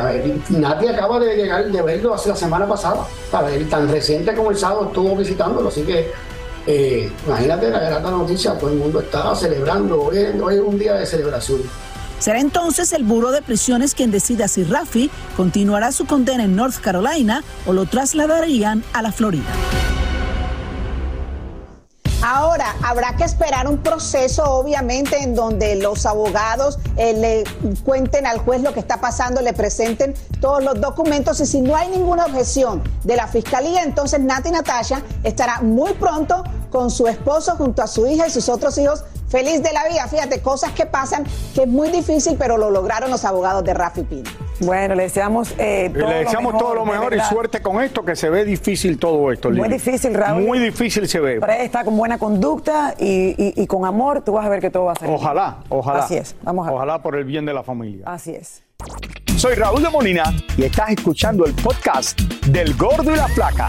Nati 0.48 0.88
acaba 0.88 1.20
de 1.20 1.36
llegar 1.36 1.70
de 1.70 1.82
verlo 1.82 2.14
hace 2.14 2.30
la 2.30 2.36
semana 2.36 2.66
pasada. 2.66 3.06
Para 3.30 3.52
él, 3.52 3.68
tan 3.68 3.86
reciente 3.90 4.34
como 4.34 4.52
el 4.52 4.56
sábado 4.56 4.86
estuvo 4.86 5.14
visitándolo, 5.14 5.68
así 5.68 5.82
que 5.82 6.10
eh, 6.66 7.12
imagínate 7.26 7.68
la 7.68 7.80
gran 7.80 8.02
noticia, 8.04 8.56
todo 8.56 8.70
el 8.70 8.76
mundo 8.76 9.00
está 9.00 9.34
celebrando. 9.36 10.04
Hoy 10.04 10.16
es 10.16 10.60
un 10.60 10.78
día 10.78 10.94
de 10.94 11.04
celebración. 11.04 11.60
Será 12.22 12.38
entonces 12.38 12.92
el 12.92 13.02
Buró 13.02 13.32
de 13.32 13.42
Prisiones 13.42 13.96
quien 13.96 14.12
decida 14.12 14.46
si 14.46 14.62
Rafi 14.62 15.10
continuará 15.36 15.90
su 15.90 16.06
condena 16.06 16.44
en 16.44 16.54
North 16.54 16.76
Carolina 16.80 17.42
o 17.66 17.72
lo 17.72 17.86
trasladarían 17.86 18.84
a 18.92 19.02
la 19.02 19.10
Florida. 19.10 19.50
Ahora, 22.24 22.76
habrá 22.84 23.16
que 23.16 23.24
esperar 23.24 23.66
un 23.66 23.78
proceso, 23.78 24.44
obviamente, 24.44 25.20
en 25.20 25.34
donde 25.34 25.74
los 25.74 26.06
abogados 26.06 26.78
eh, 26.96 27.12
le 27.12 27.74
cuenten 27.82 28.24
al 28.24 28.38
juez 28.38 28.62
lo 28.62 28.72
que 28.72 28.78
está 28.78 29.00
pasando, 29.00 29.40
le 29.40 29.52
presenten 29.52 30.14
todos 30.40 30.62
los 30.62 30.80
documentos 30.80 31.40
y 31.40 31.46
si 31.46 31.60
no 31.60 31.74
hay 31.74 31.88
ninguna 31.88 32.26
objeción 32.26 32.84
de 33.02 33.16
la 33.16 33.26
fiscalía, 33.26 33.82
entonces 33.82 34.20
Nati 34.20 34.52
Natasha 34.52 35.02
estará 35.24 35.60
muy 35.60 35.92
pronto 35.94 36.44
con 36.70 36.88
su 36.88 37.08
esposo 37.08 37.56
junto 37.56 37.82
a 37.82 37.88
su 37.88 38.06
hija 38.06 38.28
y 38.28 38.30
sus 38.30 38.48
otros 38.48 38.78
hijos 38.78 39.02
feliz 39.32 39.62
de 39.62 39.72
la 39.72 39.88
vida. 39.88 40.06
Fíjate, 40.06 40.40
cosas 40.40 40.70
que 40.72 40.86
pasan 40.86 41.24
que 41.54 41.62
es 41.62 41.68
muy 41.68 41.88
difícil, 41.88 42.36
pero 42.38 42.56
lo 42.58 42.70
lograron 42.70 43.10
los 43.10 43.24
abogados 43.24 43.64
de 43.64 43.74
Rafi 43.74 44.02
Pina. 44.02 44.30
Bueno, 44.60 44.94
le 44.94 45.04
deseamos 45.04 45.52
eh, 45.58 45.90
todo 45.92 46.06
Le 46.08 46.14
deseamos 46.18 46.52
lo 46.52 46.58
mejor, 46.58 46.60
todo 46.60 46.74
lo 46.76 46.84
mejor 46.86 47.14
y 47.14 47.20
suerte 47.22 47.60
con 47.62 47.82
esto, 47.82 48.04
que 48.04 48.14
se 48.14 48.30
ve 48.30 48.44
difícil 48.44 48.98
todo 48.98 49.32
esto. 49.32 49.50
Muy 49.50 49.62
Lili. 49.62 49.72
difícil, 49.74 50.14
Raúl. 50.14 50.42
Muy 50.44 50.58
difícil 50.60 51.08
se 51.08 51.18
ve. 51.18 51.40
Pero 51.40 51.52
está 51.54 51.82
con 51.82 51.96
buena 51.96 52.18
conducta 52.18 52.94
y, 52.98 53.34
y- 53.36 53.54
y 53.60 53.66
con 53.66 53.84
amor, 53.86 54.22
tú 54.22 54.32
vas 54.34 54.46
a 54.46 54.48
ver 54.48 54.60
que 54.60 54.70
todo 54.70 54.84
va 54.84 54.92
a 54.92 54.94
salir. 54.94 55.08
bien. 55.10 55.20
Ojalá, 55.20 55.56
ojalá. 55.68 56.04
Así 56.04 56.16
es, 56.16 56.36
vamos 56.42 56.64
a 56.66 56.70
ver. 56.70 56.76
Ojalá 56.76 57.02
por 57.02 57.16
el 57.16 57.24
bien 57.24 57.44
de 57.44 57.54
la 57.54 57.64
familia. 57.64 58.04
Así 58.06 58.34
es. 58.34 58.62
Soy 59.36 59.54
Raúl 59.54 59.82
de 59.82 59.88
Molina 59.90 60.24
y 60.56 60.64
estás 60.64 60.90
escuchando 60.90 61.44
el 61.46 61.54
podcast 61.54 62.20
del 62.46 62.74
Gordo 62.76 63.10
y 63.12 63.16
la 63.16 63.26
Flaca. 63.28 63.68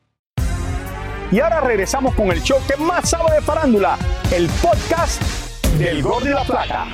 Y 1.31 1.39
ahora 1.39 1.61
regresamos 1.61 2.13
con 2.15 2.29
el 2.31 2.41
show 2.41 2.57
que 2.67 2.75
más 2.81 3.09
sabe 3.09 3.35
de 3.35 3.41
farándula, 3.41 3.97
el 4.33 4.47
podcast 4.61 5.21
del 5.77 6.01
Gordo 6.03 6.27
y 6.29 6.33
la 6.33 6.43
Flaca. 6.43 6.85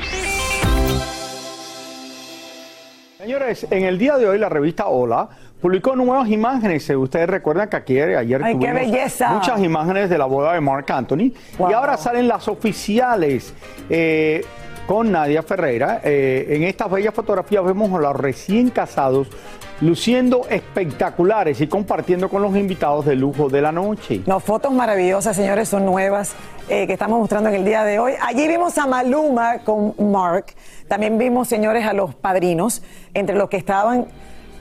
Señores, 3.17 3.65
en 3.72 3.84
el 3.86 3.98
día 3.98 4.15
de 4.17 4.27
hoy 4.27 4.38
la 4.38 4.48
revista 4.48 4.86
Hola 4.88 5.27
publicó 5.60 5.96
nuevas 5.96 6.29
imágenes. 6.29 6.88
Ustedes 6.91 7.27
recuerdan 7.27 7.67
que 7.67 7.77
ayer, 7.77 8.15
ayer 8.15 8.44
Ay, 8.44 8.53
qué 8.60 8.67
tuvimos 8.67 8.91
belleza. 8.91 9.29
muchas 9.29 9.60
imágenes 9.60 10.10
de 10.10 10.17
la 10.20 10.25
boda 10.25 10.53
de 10.53 10.62
Marc 10.62 10.89
Anthony 10.91 11.34
Wow. 11.58 11.72
y 11.72 11.74
ahora 11.74 11.98
salen 11.98 12.27
las 12.27 12.48
oficiales. 12.48 13.53
eh, 13.89 14.46
con 14.88 15.12
Nadia 15.12 15.44
Ferreira. 15.44 16.01
Eh, 16.03 16.48
en 16.50 16.63
estas 16.63 16.89
bellas 16.89 17.13
fotografías 17.13 17.63
vemos 17.63 17.94
a 17.94 18.00
los 18.00 18.15
recién 18.15 18.72
casados 18.72 19.27
luciendo 19.82 20.48
espectaculares 20.50 21.62
y 21.62 21.67
compartiendo 21.67 22.29
con 22.29 22.41
los 22.41 22.56
invitados 22.56 23.06
de 23.06 23.15
lujo 23.15 23.50
de 23.50 23.62
la 23.62 23.72
noche. 23.72 24.22
No, 24.25 24.39
fotos 24.39 24.74
maravillosas, 24.74 25.36
señores, 25.36 25.70
son 25.70 25.86
nuevas 25.86 26.34
eh, 26.70 26.88
que 26.88 26.94
estamos 26.94 27.20
mostrando 27.20 27.50
en 27.50 27.56
el 27.56 27.65
día 27.65 27.84
de 27.84 28.00
hoy. 28.00 28.13
Allí 28.20 28.48
vimos 28.48 28.77
a 28.79 28.88
Maluma 28.88 29.60
con 29.60 29.94
Mark. 30.12 30.46
También 30.88 31.17
vimos, 31.20 31.48
señores, 31.48 31.86
a 31.86 31.94
los 31.94 32.15
padrinos, 32.15 32.82
entre 33.13 33.36
los 33.36 33.50
que 33.50 33.58
estaban 33.58 34.08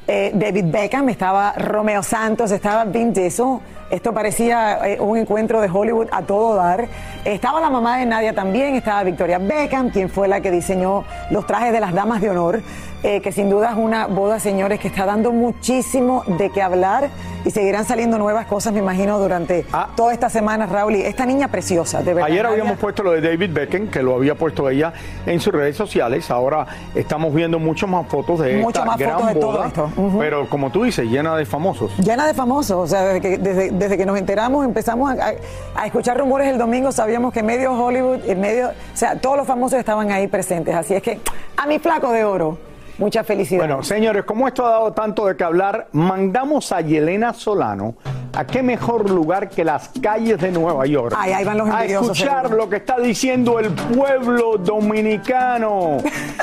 eh, 0.08 0.32
David 0.34 0.66
Beckham, 0.66 1.08
estaba 1.08 1.52
Romeo 1.54 2.02
Santos, 2.02 2.50
estaba 2.50 2.84
Vin 2.84 3.12
Diesel. 3.12 3.58
Esto 3.90 4.12
parecía 4.12 4.80
eh, 4.86 5.00
un 5.00 5.16
encuentro 5.16 5.60
de 5.60 5.68
Hollywood 5.68 6.08
a 6.10 6.22
todo 6.22 6.56
dar. 6.56 6.88
Estaba 7.24 7.60
la 7.60 7.70
mamá 7.70 7.98
de 7.98 8.06
Nadia 8.06 8.34
también, 8.34 8.74
estaba 8.74 9.04
Victoria 9.04 9.38
Beckham, 9.38 9.90
quien 9.90 10.08
fue 10.08 10.26
la 10.28 10.40
que 10.40 10.50
diseñó 10.50 11.04
los 11.30 11.46
trajes 11.46 11.72
de 11.72 11.80
las 11.80 11.94
damas 11.94 12.20
de 12.20 12.30
honor, 12.30 12.62
eh, 13.02 13.20
que 13.20 13.30
sin 13.30 13.48
duda 13.48 13.70
es 13.70 13.76
una 13.76 14.06
boda, 14.06 14.40
señores, 14.40 14.80
que 14.80 14.88
está 14.88 15.06
dando 15.06 15.32
muchísimo 15.32 16.24
de 16.26 16.50
qué 16.50 16.62
hablar 16.62 17.10
y 17.46 17.50
seguirán 17.52 17.84
saliendo 17.84 18.18
nuevas 18.18 18.46
cosas, 18.46 18.72
me 18.72 18.80
imagino, 18.80 19.20
durante 19.20 19.64
toda 19.94 20.12
esta 20.12 20.28
semana, 20.28 20.66
Raúl. 20.66 20.96
Y 20.96 21.02
esta 21.02 21.24
niña 21.24 21.46
preciosa, 21.46 22.02
de 22.02 22.12
verdad. 22.14 22.28
Ayer 22.28 22.42
Nadia. 22.42 22.60
habíamos 22.60 22.78
puesto 22.78 23.04
lo 23.04 23.12
de 23.12 23.20
David 23.20 23.50
Beckham, 23.52 23.86
que 23.88 24.02
lo 24.02 24.16
había 24.16 24.34
puesto 24.34 24.68
ella 24.68 24.92
en 25.26 25.38
sus 25.38 25.52
redes 25.54 25.76
sociales. 25.76 26.28
Ahora 26.32 26.66
estamos 26.94 27.32
viendo 27.32 27.60
muchas 27.60 27.88
más 27.88 28.08
fotos 28.08 28.40
de 28.40 28.56
Mucho 28.56 28.80
esta 28.80 28.84
más 28.84 28.98
gran 28.98 29.20
fotos 29.20 29.34
de 29.34 29.40
todo 29.40 29.88
boda. 29.94 30.18
Pero 30.18 30.48
como 30.48 30.70
tú 30.70 30.82
dices, 30.82 31.08
llena 31.08 31.36
de 31.36 31.46
famosos. 31.46 31.96
Llena 31.98 32.26
de 32.26 32.34
famosos, 32.34 32.76
o 32.76 32.86
sea, 32.88 33.04
desde 33.04 33.70
desde, 33.78 33.96
que 33.96 34.06
nos 34.06 34.18
enteramos, 34.18 34.64
empezamos 34.64 35.14
a, 35.18 35.84
escuchar 35.84 36.18
rumores 36.18 36.48
el 36.48 36.58
domingo, 36.58 36.92
sabíamos 36.92 37.32
que 37.32 37.42
medio 37.42 37.72
Hollywood, 37.72 38.20
en 38.26 38.40
medio, 38.40 38.68
o 38.68 38.96
sea, 38.96 39.18
todos 39.18 39.36
los 39.36 39.46
famosos 39.46 39.78
estaban 39.78 40.10
ahí 40.10 40.26
presentes. 40.28 40.74
Así 40.74 40.94
es 40.94 41.02
que 41.02 41.20
a 41.56 41.66
mi 41.66 41.78
flaco 41.78 42.12
de 42.12 42.24
oro, 42.24 42.58
mucha 42.98 43.24
felicidad. 43.24 43.60
Bueno, 43.60 43.82
señores, 43.82 44.24
como 44.24 44.48
esto 44.48 44.64
ha 44.66 44.70
dado 44.70 44.92
tanto 44.92 45.26
de 45.26 45.36
qué 45.36 45.44
hablar, 45.44 45.88
mandamos 45.92 46.72
a 46.72 46.80
Yelena 46.80 47.32
Solano 47.32 47.94
a 48.36 48.44
qué 48.44 48.62
mejor 48.62 49.08
lugar 49.10 49.48
que 49.48 49.64
las 49.64 49.90
calles 50.02 50.38
de 50.38 50.52
Nueva 50.52 50.86
York. 50.86 51.14
Ay, 51.16 51.32
ahí 51.32 51.44
van 51.44 51.58
los 51.58 51.68
a 51.70 51.84
escuchar 51.84 52.50
lo 52.50 52.68
que 52.68 52.76
está 52.76 52.98
diciendo 52.98 53.58
el 53.58 53.70
pueblo 53.70 54.58
dominicano 54.58 55.98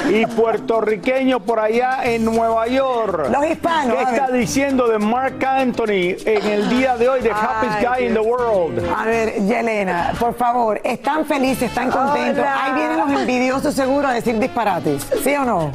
y 0.10 0.26
puertorriqueño 0.36 1.40
por 1.42 1.60
allá 1.60 2.04
en 2.04 2.26
Nueva 2.26 2.68
York. 2.68 3.30
Los 3.32 3.46
hispanos, 3.46 3.96
¿Qué 3.96 4.04
está 4.04 4.32
diciendo 4.32 4.88
de 4.88 4.98
Mark 4.98 5.44
Anthony 5.46 6.16
en 6.26 6.48
el 6.48 6.70
día 6.70 6.98
de 6.98 7.10
hoy, 7.10 7.22
the 7.22 7.32
happiest 7.32 7.82
guy 7.82 8.08
in 8.08 8.14
the 8.14 8.20
world? 8.20 8.84
A 8.96 9.06
ver, 9.06 9.36
Yelena, 9.46 10.14
por 10.20 10.34
favor, 10.34 10.82
están 10.84 11.26
felices, 11.26 11.70
están 11.70 11.92
contentos. 11.92 12.40
Hola. 12.40 12.66
Ahí 12.66 12.74
vienen 12.74 12.98
los 12.98 13.22
envidiosos 13.22 13.74
seguro 13.74 14.08
a 14.08 14.14
decir 14.14 14.40
disparates, 14.40 15.06
¿sí 15.24 15.36
o 15.36 15.46
no? 15.46 15.72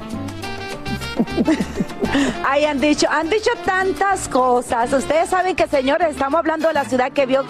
Ay, 2.47 2.65
han 2.65 2.81
dicho, 2.81 3.07
han 3.11 3.29
dicho 3.29 3.51
tantas 3.65 4.29
cosas. 4.29 4.93
Ustedes 4.93 5.29
saben 5.29 5.55
que, 5.57 5.67
señores, 5.67 6.11
estamos 6.11 6.39
hablando 6.39 6.69
de 6.69 6.75
la 6.75 6.85
ciudad 6.85 7.13
que 7.13 7.27
vio 7.27 7.45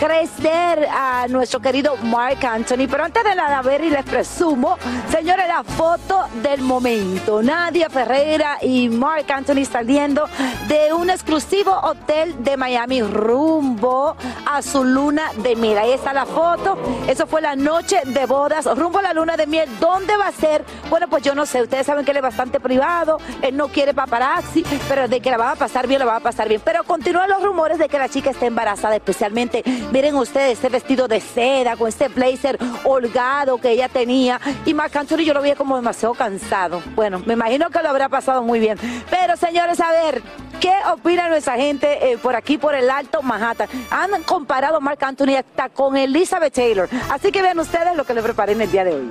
crecer 0.00 0.88
a 0.90 1.26
nuestro 1.28 1.60
querido 1.60 1.94
Mark 1.98 2.38
Anthony. 2.42 2.88
Pero 2.90 3.04
antes 3.04 3.22
de 3.22 3.34
nada, 3.34 3.60
ver 3.60 3.84
y 3.84 3.90
les 3.90 4.04
presumo, 4.04 4.78
señores, 5.10 5.46
la 5.46 5.62
foto 5.62 6.26
del 6.42 6.62
momento. 6.62 7.42
Nadia 7.42 7.90
Ferreira 7.90 8.56
y 8.62 8.88
Mark 8.88 9.26
Anthony 9.30 9.66
saliendo 9.70 10.26
de 10.68 10.94
un 10.94 11.10
exclusivo 11.10 11.72
hotel 11.82 12.42
de 12.42 12.56
Miami 12.56 13.02
rumbo 13.02 14.16
su 14.62 14.84
luna 14.84 15.30
de 15.36 15.56
miel. 15.56 15.78
Ahí 15.78 15.92
está 15.92 16.12
la 16.12 16.26
foto. 16.26 16.78
Eso 17.06 17.26
fue 17.26 17.40
la 17.40 17.56
noche 17.56 18.00
de 18.04 18.26
bodas 18.26 18.66
rumbo 18.76 18.98
a 18.98 19.02
la 19.02 19.14
luna 19.14 19.36
de 19.36 19.46
miel. 19.46 19.68
¿Dónde 19.78 20.16
va 20.16 20.28
a 20.28 20.32
ser? 20.32 20.64
Bueno, 20.88 21.08
pues 21.08 21.22
yo 21.22 21.34
no 21.34 21.46
sé. 21.46 21.62
Ustedes 21.62 21.86
saben 21.86 22.04
que 22.04 22.10
él 22.10 22.18
es 22.18 22.22
bastante 22.22 22.60
privado. 22.60 23.18
Él 23.42 23.56
no 23.56 23.68
quiere 23.68 23.94
paparazzi, 23.94 24.64
pero 24.88 25.08
de 25.08 25.20
que 25.20 25.30
la 25.30 25.36
va 25.38 25.52
a 25.52 25.56
pasar 25.56 25.86
bien, 25.86 26.00
la 26.00 26.06
va 26.06 26.16
a 26.16 26.20
pasar 26.20 26.48
bien. 26.48 26.60
Pero 26.64 26.84
continúan 26.84 27.28
los 27.28 27.42
rumores 27.42 27.78
de 27.78 27.88
que 27.88 27.98
la 27.98 28.08
chica 28.08 28.30
está 28.30 28.46
embarazada, 28.46 28.96
especialmente, 28.96 29.62
miren 29.92 30.16
ustedes, 30.16 30.52
este 30.52 30.68
vestido 30.68 31.08
de 31.08 31.20
seda, 31.20 31.76
con 31.76 31.88
este 31.88 32.08
blazer 32.08 32.58
holgado 32.84 33.58
que 33.58 33.70
ella 33.70 33.88
tenía. 33.88 34.40
Y 34.64 34.74
Marc 34.74 34.94
Anthony 34.96 35.24
yo 35.24 35.34
lo 35.34 35.42
veía 35.42 35.56
como 35.56 35.76
demasiado 35.76 36.14
cansado. 36.14 36.82
Bueno, 36.94 37.22
me 37.24 37.34
imagino 37.34 37.70
que 37.70 37.82
lo 37.82 37.88
habrá 37.88 38.08
pasado 38.08 38.42
muy 38.42 38.60
bien. 38.60 38.78
Pero 39.10 39.36
señores, 39.36 39.80
a 39.80 39.90
ver, 39.90 40.22
¿qué 40.60 40.72
opina 40.92 41.28
nuestra 41.28 41.56
gente 41.56 42.12
eh, 42.12 42.18
por 42.18 42.36
aquí, 42.36 42.58
por 42.58 42.74
el 42.74 42.90
Alto 42.90 43.22
Manhattan? 43.22 43.68
Han 43.90 44.22
comparado 44.22 44.76
a 44.76 44.80
Marc 44.80 45.02
Anthony 45.02 45.36
hasta 45.38 45.70
con 45.70 45.96
Elizabeth 45.96 46.52
Taylor. 46.52 46.88
Así 47.10 47.32
que 47.32 47.42
vean 47.42 47.58
ustedes 47.58 47.96
lo 47.96 48.04
que 48.04 48.14
le 48.14 48.22
preparé 48.22 48.52
en 48.52 48.60
el 48.60 48.70
día 48.70 48.84
de 48.84 48.94
hoy. 48.94 49.10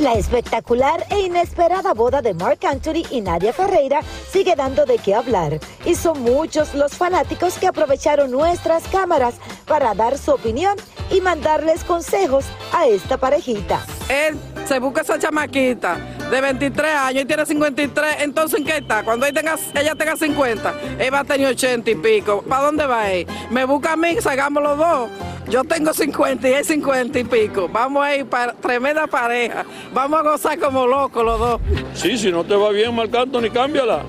La 0.00 0.14
espectacular 0.14 1.04
e 1.10 1.20
inesperada 1.20 1.92
boda 1.92 2.22
de 2.22 2.32
Mark 2.32 2.60
Anthony 2.66 3.04
y 3.10 3.20
Nadia 3.20 3.52
Ferreira 3.52 4.00
sigue 4.30 4.56
dando 4.56 4.86
de 4.86 4.96
qué 4.96 5.14
hablar 5.14 5.60
y 5.84 5.94
son 5.94 6.22
muchos 6.22 6.74
los 6.74 6.92
fanáticos 6.92 7.58
que 7.58 7.66
aprovecharon 7.66 8.30
nuestras 8.30 8.84
cámaras 8.88 9.34
para 9.66 9.92
dar 9.92 10.16
su 10.16 10.30
opinión 10.30 10.74
y 11.10 11.20
mandarles 11.20 11.84
consejos 11.84 12.46
a 12.72 12.86
esta 12.86 13.18
parejita. 13.18 13.84
Él 14.08 14.38
se 14.64 14.78
busca 14.78 15.00
esa 15.00 15.18
chamaquita 15.18 15.96
de 16.30 16.40
23 16.40 16.94
años 16.94 17.22
y 17.22 17.26
tiene 17.26 17.44
53, 17.44 18.16
entonces 18.20 18.60
¿en 18.60 18.66
qué 18.66 18.76
está? 18.78 19.02
Cuando 19.02 19.26
ella 19.26 19.40
tenga, 19.40 19.56
ella 19.74 19.94
tenga 19.94 20.16
50, 20.16 20.74
él 20.98 21.12
va 21.12 21.20
a 21.20 21.24
tener 21.24 21.48
80 21.48 21.90
y 21.90 21.94
pico. 21.96 22.42
¿Para 22.42 22.66
dónde 22.66 22.86
va 22.86 23.10
él? 23.10 23.26
Me 23.50 23.64
busca 23.64 23.92
a 23.92 23.96
mí, 23.96 24.16
salgamos 24.20 24.62
los 24.62 24.78
dos. 24.78 25.10
Yo 25.48 25.64
tengo 25.64 25.92
50 25.92 26.48
y 26.48 26.52
él 26.52 26.64
50 26.64 27.18
y 27.18 27.24
pico. 27.24 27.68
Vamos 27.68 28.04
a 28.04 28.14
ir 28.14 28.26
para 28.26 28.52
tremenda 28.52 29.08
pareja. 29.08 29.64
Vamos 29.92 30.20
a 30.20 30.22
gozar 30.22 30.58
como 30.58 30.86
locos 30.86 31.24
los 31.24 31.38
dos. 31.40 31.60
Sí, 31.94 32.16
si 32.16 32.30
no 32.30 32.44
te 32.44 32.54
va 32.54 32.70
bien, 32.70 32.94
Marc 32.94 33.12
Anthony, 33.12 33.50
cámbiala. 33.52 34.02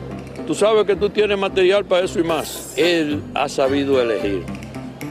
Tú 0.46 0.54
sabes 0.54 0.86
que 0.86 0.96
tú 0.96 1.10
tienes 1.10 1.38
material 1.38 1.86
para 1.86 2.06
eso 2.06 2.20
y 2.20 2.24
más. 2.24 2.74
Él 2.78 3.24
ha 3.34 3.50
sabido 3.50 4.00
elegir. 4.00 4.44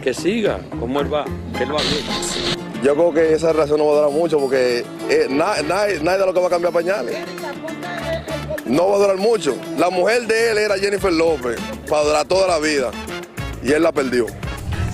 Que 0.02 0.14
siga 0.14 0.60
como 0.78 1.00
él 1.00 1.12
va, 1.12 1.24
que 1.56 1.64
él 1.64 1.74
va 1.74 1.80
bien. 1.82 2.59
Yo 2.82 2.94
creo 2.94 3.12
que 3.12 3.34
esa 3.34 3.52
relación 3.52 3.78
no 3.78 3.86
va 3.86 3.92
a 3.92 3.96
durar 3.96 4.10
mucho 4.10 4.38
porque 4.38 4.84
eh, 5.10 5.26
na- 5.28 5.60
nadie, 5.62 6.00
nadie 6.00 6.18
de 6.20 6.26
lo 6.26 6.32
que 6.34 6.40
va 6.40 6.46
a 6.46 6.50
cambiar 6.50 6.72
pañales. 6.72 7.16
No 8.64 8.88
va 8.88 8.96
a 8.96 8.98
durar 8.98 9.16
mucho. 9.16 9.54
La 9.76 9.90
mujer 9.90 10.26
de 10.26 10.52
él 10.52 10.58
era 10.58 10.78
Jennifer 10.78 11.12
López 11.12 11.58
para 11.88 12.04
durar 12.04 12.26
toda 12.26 12.46
la 12.46 12.58
vida 12.58 12.90
y 13.62 13.72
él 13.72 13.82
la 13.82 13.92
perdió. 13.92 14.26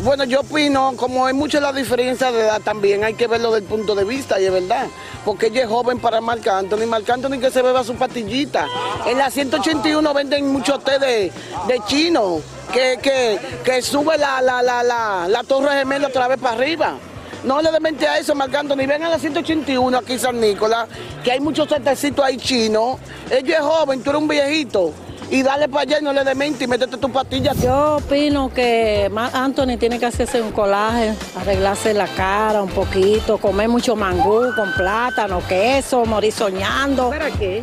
Bueno, 0.02 0.24
yo 0.24 0.40
opino, 0.40 0.94
como 0.96 1.26
hay 1.26 1.32
mucha 1.34 1.58
la 1.60 1.72
diferencia 1.72 2.30
de 2.30 2.40
edad 2.42 2.60
también, 2.60 3.02
hay 3.02 3.14
que 3.14 3.26
verlo 3.26 3.50
del 3.52 3.64
punto 3.64 3.94
de 3.94 4.04
vista, 4.04 4.38
y 4.38 4.44
es 4.44 4.52
verdad. 4.52 4.86
Porque 5.24 5.46
ella 5.46 5.62
es 5.62 5.68
joven 5.68 5.98
para 5.98 6.20
Marc 6.20 6.46
Anthony. 6.46 6.86
Marc 6.86 7.08
Anthony 7.08 7.40
que 7.40 7.50
se 7.50 7.62
beba 7.62 7.82
su 7.82 7.94
pastillita. 7.94 8.68
En 9.06 9.18
la 9.18 9.30
181 9.30 10.14
venden 10.14 10.48
mucho 10.52 10.78
té 10.78 10.98
de, 10.98 11.32
de 11.66 11.80
chino, 11.86 12.40
que, 12.72 12.98
que, 13.02 13.38
que 13.64 13.82
sube 13.82 14.16
la, 14.18 14.40
la, 14.42 14.62
la, 14.62 14.82
la, 14.82 15.26
la 15.28 15.42
torre 15.44 15.78
gemela 15.78 16.08
otra 16.08 16.28
vez 16.28 16.38
para 16.38 16.54
arriba. 16.54 16.98
No 17.44 17.60
le 17.62 17.70
demente 17.70 18.06
a 18.06 18.18
eso, 18.18 18.34
Marc 18.34 18.54
Anthony. 18.54 18.86
Ven 18.86 19.02
a 19.02 19.08
la 19.08 19.18
181 19.18 19.96
aquí 19.98 20.18
San 20.18 20.40
Nicolás, 20.40 20.88
que 21.22 21.32
hay 21.32 21.40
muchos 21.40 21.68
tetecitos 21.68 22.24
ahí 22.24 22.36
chinos. 22.36 22.98
Ella 23.30 23.58
es 23.58 23.62
joven, 23.62 24.02
tú 24.02 24.10
eres 24.10 24.22
un 24.22 24.28
viejito. 24.28 24.92
Y 25.28 25.42
dale 25.42 25.68
para 25.68 25.82
allá 25.82 25.98
y 26.00 26.04
no 26.04 26.12
le 26.12 26.22
demente 26.22 26.64
y 26.64 26.66
métete 26.68 26.96
tu 26.98 27.10
pastilla. 27.10 27.52
Yo 27.54 27.96
opino 27.96 28.52
que 28.52 29.10
Anthony 29.32 29.76
tiene 29.76 29.98
que 29.98 30.06
hacerse 30.06 30.40
un 30.40 30.52
colaje, 30.52 31.14
arreglarse 31.36 31.92
la 31.94 32.06
cara 32.06 32.62
un 32.62 32.70
poquito, 32.70 33.38
comer 33.38 33.68
mucho 33.68 33.96
mangú 33.96 34.54
con 34.54 34.72
plátano, 34.74 35.42
queso, 35.48 36.04
morir 36.04 36.32
soñando. 36.32 37.10
¿Para 37.10 37.32
qué? 37.32 37.62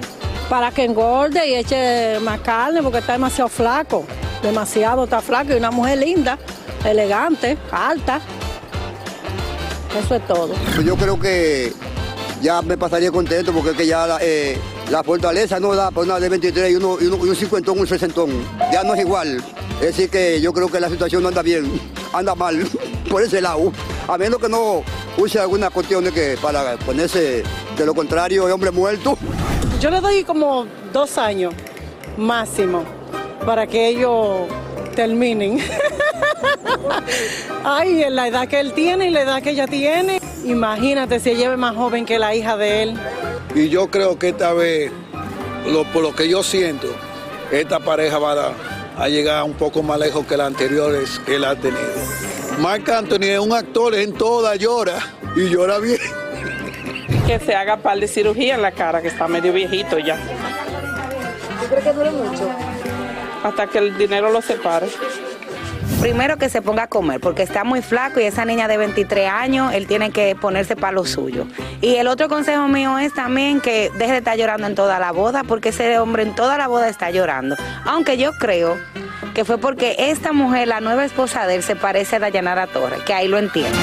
Para 0.50 0.72
que 0.72 0.84
engorde 0.84 1.48
y 1.48 1.56
eche 1.56 2.20
más 2.20 2.42
carne 2.42 2.84
porque 2.84 2.98
está 2.98 3.14
demasiado 3.14 3.50
flaco. 3.50 4.04
Demasiado 4.42 5.06
está 5.06 5.22
flaco 5.22 5.54
y 5.54 5.56
una 5.56 5.72
mujer 5.72 6.00
linda, 6.00 6.38
elegante, 6.84 7.58
alta. 7.72 8.20
Eso 9.98 10.16
es 10.16 10.28
todo. 10.28 10.54
Pues 10.76 10.86
Yo 10.86 10.96
creo 10.96 11.20
que 11.20 11.74
ya 12.42 12.62
me 12.62 12.78
pasaría 12.78 13.12
contento 13.12 13.54
porque 13.54 13.72
es 13.72 13.78
que 13.78 13.88
ya 13.88 14.06
la, 14.08 14.18
eh, 14.22 14.58
la 14.90 15.04
fortaleza 15.04 15.60
no 15.60 15.74
da 15.76 15.92
para 15.92 16.06
una 16.06 16.20
de 16.20 16.30
23 16.30 16.72
y 16.72 16.76
uno, 16.76 16.98
y 17.00 17.06
uno, 17.06 17.26
y 17.26 17.30
un 17.30 17.36
cincuentón, 17.36 17.80
un 17.80 17.88
sesentón. 17.88 18.30
Ya 18.72 18.84
no 18.84 18.94
es 18.94 19.02
igual. 19.02 19.44
Es 19.80 19.88
decir 19.88 20.10
que 20.10 20.42
yo 20.42 20.54
creo 20.54 20.68
que 20.70 20.80
la 20.80 20.90
situación 20.90 21.24
no 21.24 21.30
anda 21.30 21.42
bien, 21.42 21.80
anda 22.14 22.36
mal 22.36 22.68
por 23.10 23.22
ese 23.24 23.42
lado. 23.42 23.72
A 24.08 24.18
menos 24.18 24.40
que 24.40 24.50
no 24.50 24.84
use 25.18 25.40
alguna 25.40 25.70
cuestión 25.70 26.04
de 26.04 26.12
que 26.12 26.38
para 26.42 26.76
ponerse, 26.78 27.44
de 27.78 27.86
lo 27.86 27.94
contrario, 27.94 28.48
es 28.48 28.54
hombre 28.54 28.72
muerto. 28.72 29.18
Yo 29.80 29.90
le 29.90 30.02
doy 30.02 30.24
como 30.24 30.66
dos 30.92 31.18
años 31.18 31.54
máximo 32.18 32.84
para 33.46 33.68
que 33.68 33.90
ellos 33.90 34.48
terminen. 34.96 35.60
Ay, 37.64 38.04
en 38.04 38.16
la 38.16 38.28
edad 38.28 38.48
que 38.48 38.60
él 38.60 38.74
tiene 38.74 39.08
y 39.08 39.10
la 39.10 39.22
edad 39.22 39.42
que 39.42 39.52
ella 39.52 39.68
tiene, 39.68 40.20
imagínate 40.44 41.20
si 41.20 41.32
ella 41.32 41.52
es 41.54 41.58
más 41.58 41.76
joven 41.76 42.06
que 42.06 42.20
la 42.20 42.36
hija 42.36 42.58
de 42.58 42.84
él. 42.84 42.98
Y 43.56 43.70
yo 43.70 43.88
creo 43.90 44.18
que 44.20 44.30
esta 44.30 44.54
vez, 44.54 44.92
lo- 45.68 45.84
por 45.86 46.02
lo 46.04 46.14
que 46.16 46.28
yo 46.28 46.44
siento, 46.44 46.88
esta 47.52 47.80
pareja 47.80 48.18
va 48.20 48.34
a, 48.34 49.04
a 49.04 49.08
llegar 49.10 49.44
un 49.44 49.54
poco 49.54 49.84
más 49.84 50.00
lejos 50.00 50.26
que 50.26 50.36
las 50.38 50.48
anteriores 50.48 51.20
que 51.26 51.36
él 51.36 51.46
ha 51.46 51.56
tenido. 51.56 51.82
Marc 52.60 52.88
Anthony 52.90 53.24
es 53.26 53.40
un 53.40 53.54
actor, 53.54 53.96
en 53.96 54.14
toda 54.14 54.56
llora 54.56 54.98
y 55.36 55.50
llora 55.50 55.80
bien. 55.80 56.00
Que 57.28 57.40
se 57.40 57.56
haga 57.56 57.78
par 57.78 57.98
de 58.00 58.08
cirugía 58.10 58.56
en 58.56 58.62
la 58.62 58.74
cara, 58.74 59.02
que 59.02 59.08
está 59.08 59.30
medio 59.30 59.54
viejito 59.54 59.98
ya. 59.98 60.18
¿Tú 60.18 61.68
crees 61.70 61.84
que 61.86 61.94
dure 61.94 62.12
mucho? 62.12 62.50
Hasta 63.44 63.66
que 63.68 63.78
el 63.78 63.98
dinero 63.98 64.30
lo 64.30 64.42
separe. 64.42 64.88
Primero 66.02 66.38
que 66.38 66.50
se 66.50 66.62
ponga 66.62 66.84
a 66.84 66.88
comer, 66.88 67.20
porque 67.22 67.44
está 67.44 67.64
muy 67.64 67.82
flaco 67.82 68.20
y 68.20 68.24
esa 68.24 68.46
niña 68.46 68.68
de 68.68 68.78
23 68.78 69.30
años, 69.30 69.74
él 69.74 69.88
tiene 69.88 70.12
que 70.12 70.36
ponerse 70.36 70.76
para 70.76 70.92
lo 70.92 71.06
suyo. 71.06 71.48
Y 71.82 71.96
el 71.96 72.08
otro 72.08 72.28
consejo 72.28 72.68
mío 72.68 72.98
es 73.00 73.14
también 73.14 73.62
que 73.62 73.90
deje 73.98 74.12
de 74.12 74.18
estar 74.18 74.38
llorando 74.38 74.68
en 74.68 74.76
toda 74.76 75.00
la 75.00 75.12
boda, 75.12 75.44
porque 75.44 75.70
ese 75.70 75.98
hombre 76.00 76.24
en 76.24 76.36
toda 76.36 76.58
la 76.58 76.68
boda 76.68 76.90
está 76.90 77.10
llorando. 77.12 77.56
Aunque 77.86 78.18
yo 78.18 78.34
creo 78.34 78.78
que 79.34 79.46
fue 79.46 79.58
porque 79.58 79.96
esta 79.98 80.34
mujer, 80.34 80.68
la 80.68 80.82
nueva 80.82 81.06
esposa 81.06 81.48
de 81.48 81.56
él, 81.56 81.64
se 81.64 81.76
parece 81.76 82.18
a 82.18 82.20
Dayanara 82.20 82.68
Torres, 82.68 83.02
que 83.04 83.14
ahí 83.14 83.28
lo 83.28 83.38
entiendo. 83.38 83.78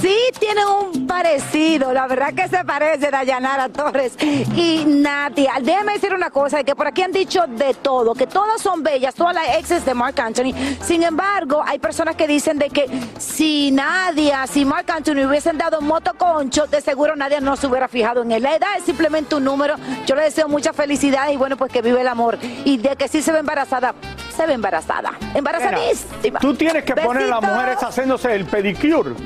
Sí, 0.00 0.16
tienen 0.38 0.64
un 0.66 1.03
parecido. 1.14 1.92
La 1.92 2.08
verdad 2.08 2.34
que 2.34 2.48
se 2.48 2.64
parece 2.64 3.08
Dayanara 3.08 3.68
Torres 3.68 4.16
y 4.56 4.84
Nadia. 4.84 5.52
Déjeme 5.62 5.92
decir 5.92 6.12
una 6.12 6.30
cosa, 6.30 6.64
que 6.64 6.74
por 6.74 6.88
aquí 6.88 7.02
han 7.02 7.12
dicho 7.12 7.44
de 7.46 7.72
todo, 7.74 8.14
que 8.14 8.26
todas 8.26 8.60
son 8.60 8.82
bellas, 8.82 9.14
todas 9.14 9.32
las 9.32 9.56
exes 9.56 9.84
de 9.84 9.94
Mark 9.94 10.20
Anthony. 10.20 10.52
Sin 10.82 11.04
embargo, 11.04 11.62
hay 11.64 11.78
personas 11.78 12.16
que 12.16 12.26
dicen 12.26 12.58
de 12.58 12.68
que 12.68 12.86
si 13.18 13.70
Nadia, 13.70 14.48
si 14.48 14.64
Mark 14.64 14.90
Anthony 14.90 15.24
hubiesen 15.24 15.56
dado 15.56 15.80
motoconcho, 15.80 16.66
de 16.66 16.80
seguro 16.80 17.14
Nadia 17.14 17.40
no 17.40 17.56
se 17.56 17.68
hubiera 17.68 17.86
fijado 17.86 18.22
en 18.22 18.32
él. 18.32 18.42
La 18.42 18.56
edad 18.56 18.70
es 18.76 18.82
simplemente 18.82 19.36
un 19.36 19.44
número. 19.44 19.76
Yo 20.06 20.16
le 20.16 20.22
deseo 20.22 20.48
mucha 20.48 20.72
felicidad 20.72 21.30
y 21.30 21.36
bueno, 21.36 21.56
pues 21.56 21.70
que 21.70 21.80
vive 21.80 22.00
el 22.00 22.08
amor. 22.08 22.38
Y 22.64 22.78
de 22.78 22.96
que 22.96 23.06
sí 23.06 23.22
se 23.22 23.30
ve 23.30 23.38
embarazada, 23.38 23.94
se 24.34 24.46
ve 24.46 24.54
embarazada. 24.54 25.12
Embarazadísima. 25.34 26.40
Tú 26.40 26.54
tienes 26.54 26.84
que 26.84 26.94
poner 26.94 27.24
a 27.24 27.40
las 27.40 27.42
mujeres 27.42 27.78
haciéndose 27.82 28.34
el 28.34 28.44
pedicure. 28.44 29.10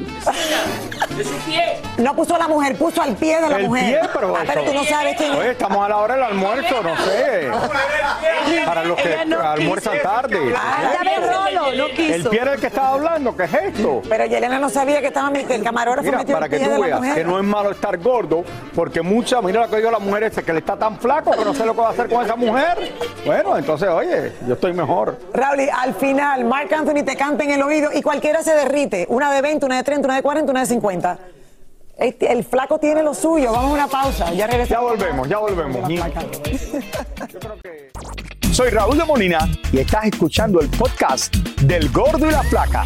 No 1.99 2.15
puso 2.15 2.37
a 2.37 2.39
la 2.39 2.47
mujer, 2.47 2.77
puso 2.77 3.03
al 3.03 3.17
pie 3.17 3.41
de 3.41 3.49
la 3.49 3.57
el 3.57 3.67
mujer. 3.67 4.01
pie, 4.01 4.11
pero 4.13 4.37
Ah, 4.37 4.43
pero 4.47 4.63
tú 4.63 4.73
no 4.75 4.85
sabes 4.85 5.17
quién 5.17 5.33
Oye, 5.33 5.47
es. 5.47 5.53
estamos 5.53 5.85
a 5.85 5.89
la 5.89 5.97
hora 5.97 6.15
del 6.15 6.23
almuerzo, 6.25 6.81
no 6.83 6.97
sé. 6.97 7.51
Para 8.65 8.85
los 8.85 8.97
que 9.01 9.25
no 9.27 9.41
almuerzan 9.41 9.95
quiso. 9.95 10.05
tarde. 10.09 10.55
Ah, 10.57 10.93
ya 10.95 11.03
ve 11.03 11.27
Rolo, 11.27 11.75
no 11.77 11.87
quiso. 11.95 12.15
El 12.15 12.29
pie 12.29 12.45
del 12.45 12.61
que 12.61 12.67
estaba 12.69 12.91
hablando, 12.91 13.37
¿qué 13.37 13.45
es 13.45 13.55
esto? 13.55 14.03
Pero 14.09 14.27
Yelena 14.27 14.59
no 14.61 14.69
sabía 14.71 15.01
que 15.01 15.09
estaba 15.09 15.29
el 15.37 15.63
camarógrafo 15.65 16.05
Mira, 16.09 16.25
para 16.25 16.47
el 16.47 16.51
que 16.53 16.59
tú 16.61 16.81
veas 16.83 17.15
que 17.15 17.25
no 17.25 17.39
es 17.39 17.45
malo 17.45 17.71
estar 17.73 17.99
gordo, 17.99 18.45
porque 18.75 19.03
muchas, 19.03 19.43
mira 19.43 19.63
lo 19.63 19.69
que 19.71 19.77
digo 19.79 19.91
la 19.91 19.99
mujer 19.99 20.23
ese, 20.25 20.45
que 20.45 20.53
le 20.53 20.61
está 20.61 20.77
tan 20.77 20.99
flaco 20.99 21.33
que 21.33 21.45
no 21.45 21.53
sé 21.53 21.67
lo 21.67 21.75
que 21.75 21.81
va 21.81 21.89
a 21.89 21.93
hacer 21.93 22.09
con 22.09 22.25
esa 22.25 22.37
mujer. 22.37 22.93
Bueno, 23.25 23.57
entonces, 23.59 23.89
oye, 23.89 24.33
yo 24.47 24.55
estoy 24.55 24.73
mejor. 24.73 24.98
Raúl, 25.05 25.61
y 25.61 25.69
al 25.69 25.95
final, 25.95 26.45
Mark 26.45 26.73
Anthony 26.73 27.05
te 27.05 27.17
canta 27.17 27.45
en 27.45 27.51
el 27.51 27.63
oído 27.63 27.91
y 27.93 28.03
cualquiera 28.03 28.43
se 28.43 28.55
derrite. 28.55 29.07
Una 29.09 29.33
de 29.33 29.43
20, 29.43 29.67
una 29.67 29.77
de 29.77 29.83
30, 29.83 30.07
una 30.07 30.17
de 30.17 30.23
40, 30.23 30.51
una 30.51 30.61
de 30.61 30.67
50. 30.67 31.19
Este- 31.99 32.31
El, 32.33 32.45
flaco 32.45 32.79
tiene 32.79 33.03
lo 33.03 33.13
suyo. 33.15 33.53
Vamos 33.53 33.71
a 33.71 33.75
una 33.75 33.89
pausa. 33.89 34.33
Ya 34.33 34.47
regresamos. 34.47 34.99
Ya 34.99 35.05
volvemos, 35.05 35.29
ya 35.29 35.39
volvemos. 35.39 35.91
soy 38.53 38.71
Raúl 38.71 38.97
de 38.99 39.05
Molina 39.05 39.49
y 39.73 39.79
estás 39.79 40.05
escuchando 40.05 40.61
el 40.61 40.69
podcast 40.69 41.35
del 41.63 41.91
Gordo 41.91 42.27
y 42.27 42.31
la 42.31 42.43
Flaca. 42.45 42.85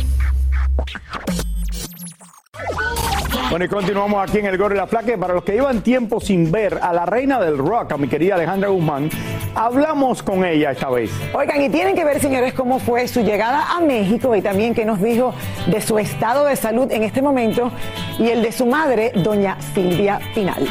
Bueno, 3.51 3.67
y 3.67 3.69
continuamos 3.69 4.23
aquí 4.23 4.39
en 4.39 4.47
el 4.47 4.57
Gordo 4.57 4.75
y 4.77 4.79
la 4.79 4.87
Flaca. 4.87 5.17
Para 5.19 5.35
los 5.35 5.45
que 5.45 5.53
llevan 5.53 5.83
tiempo 5.83 6.21
sin 6.21 6.51
ver 6.51 6.79
a 6.81 6.93
la 6.95 7.05
reina 7.05 7.39
del 7.39 7.59
rock, 7.59 7.93
a 7.93 7.97
mi 7.99 8.09
querida 8.09 8.35
Alejandra 8.37 8.71
Guzmán, 8.71 9.11
hablamos 9.55 10.23
con 10.23 10.45
ella 10.45 10.73
esta 10.73 10.91
vez. 10.91 11.11
Oigan, 11.35 11.63
y 11.63 11.69
tienen 11.69 11.95
que 11.95 12.05
ver, 12.05 12.21
señores, 12.21 12.55
cómo 12.55 12.79
fue 12.79 13.09
su 13.09 13.21
llegada 13.21 13.77
a 13.77 13.81
México 13.81 14.35
y 14.35 14.43
también 14.43 14.75
qué 14.75 14.85
nos 14.85 15.01
dijo 15.01 15.35
de 15.67 15.81
su 15.81 15.99
estado 15.99 16.45
de 16.47 16.57
salud 16.57 16.91
en 16.91 17.03
este 17.03 17.23
momento 17.23 17.71
y 18.19 18.29
el 18.29 18.43
de 18.43 18.53
su 18.53 18.67
madre, 18.67 19.13
doña 19.15 19.59
Silvia 19.75 20.21
Pinal. 20.35 20.69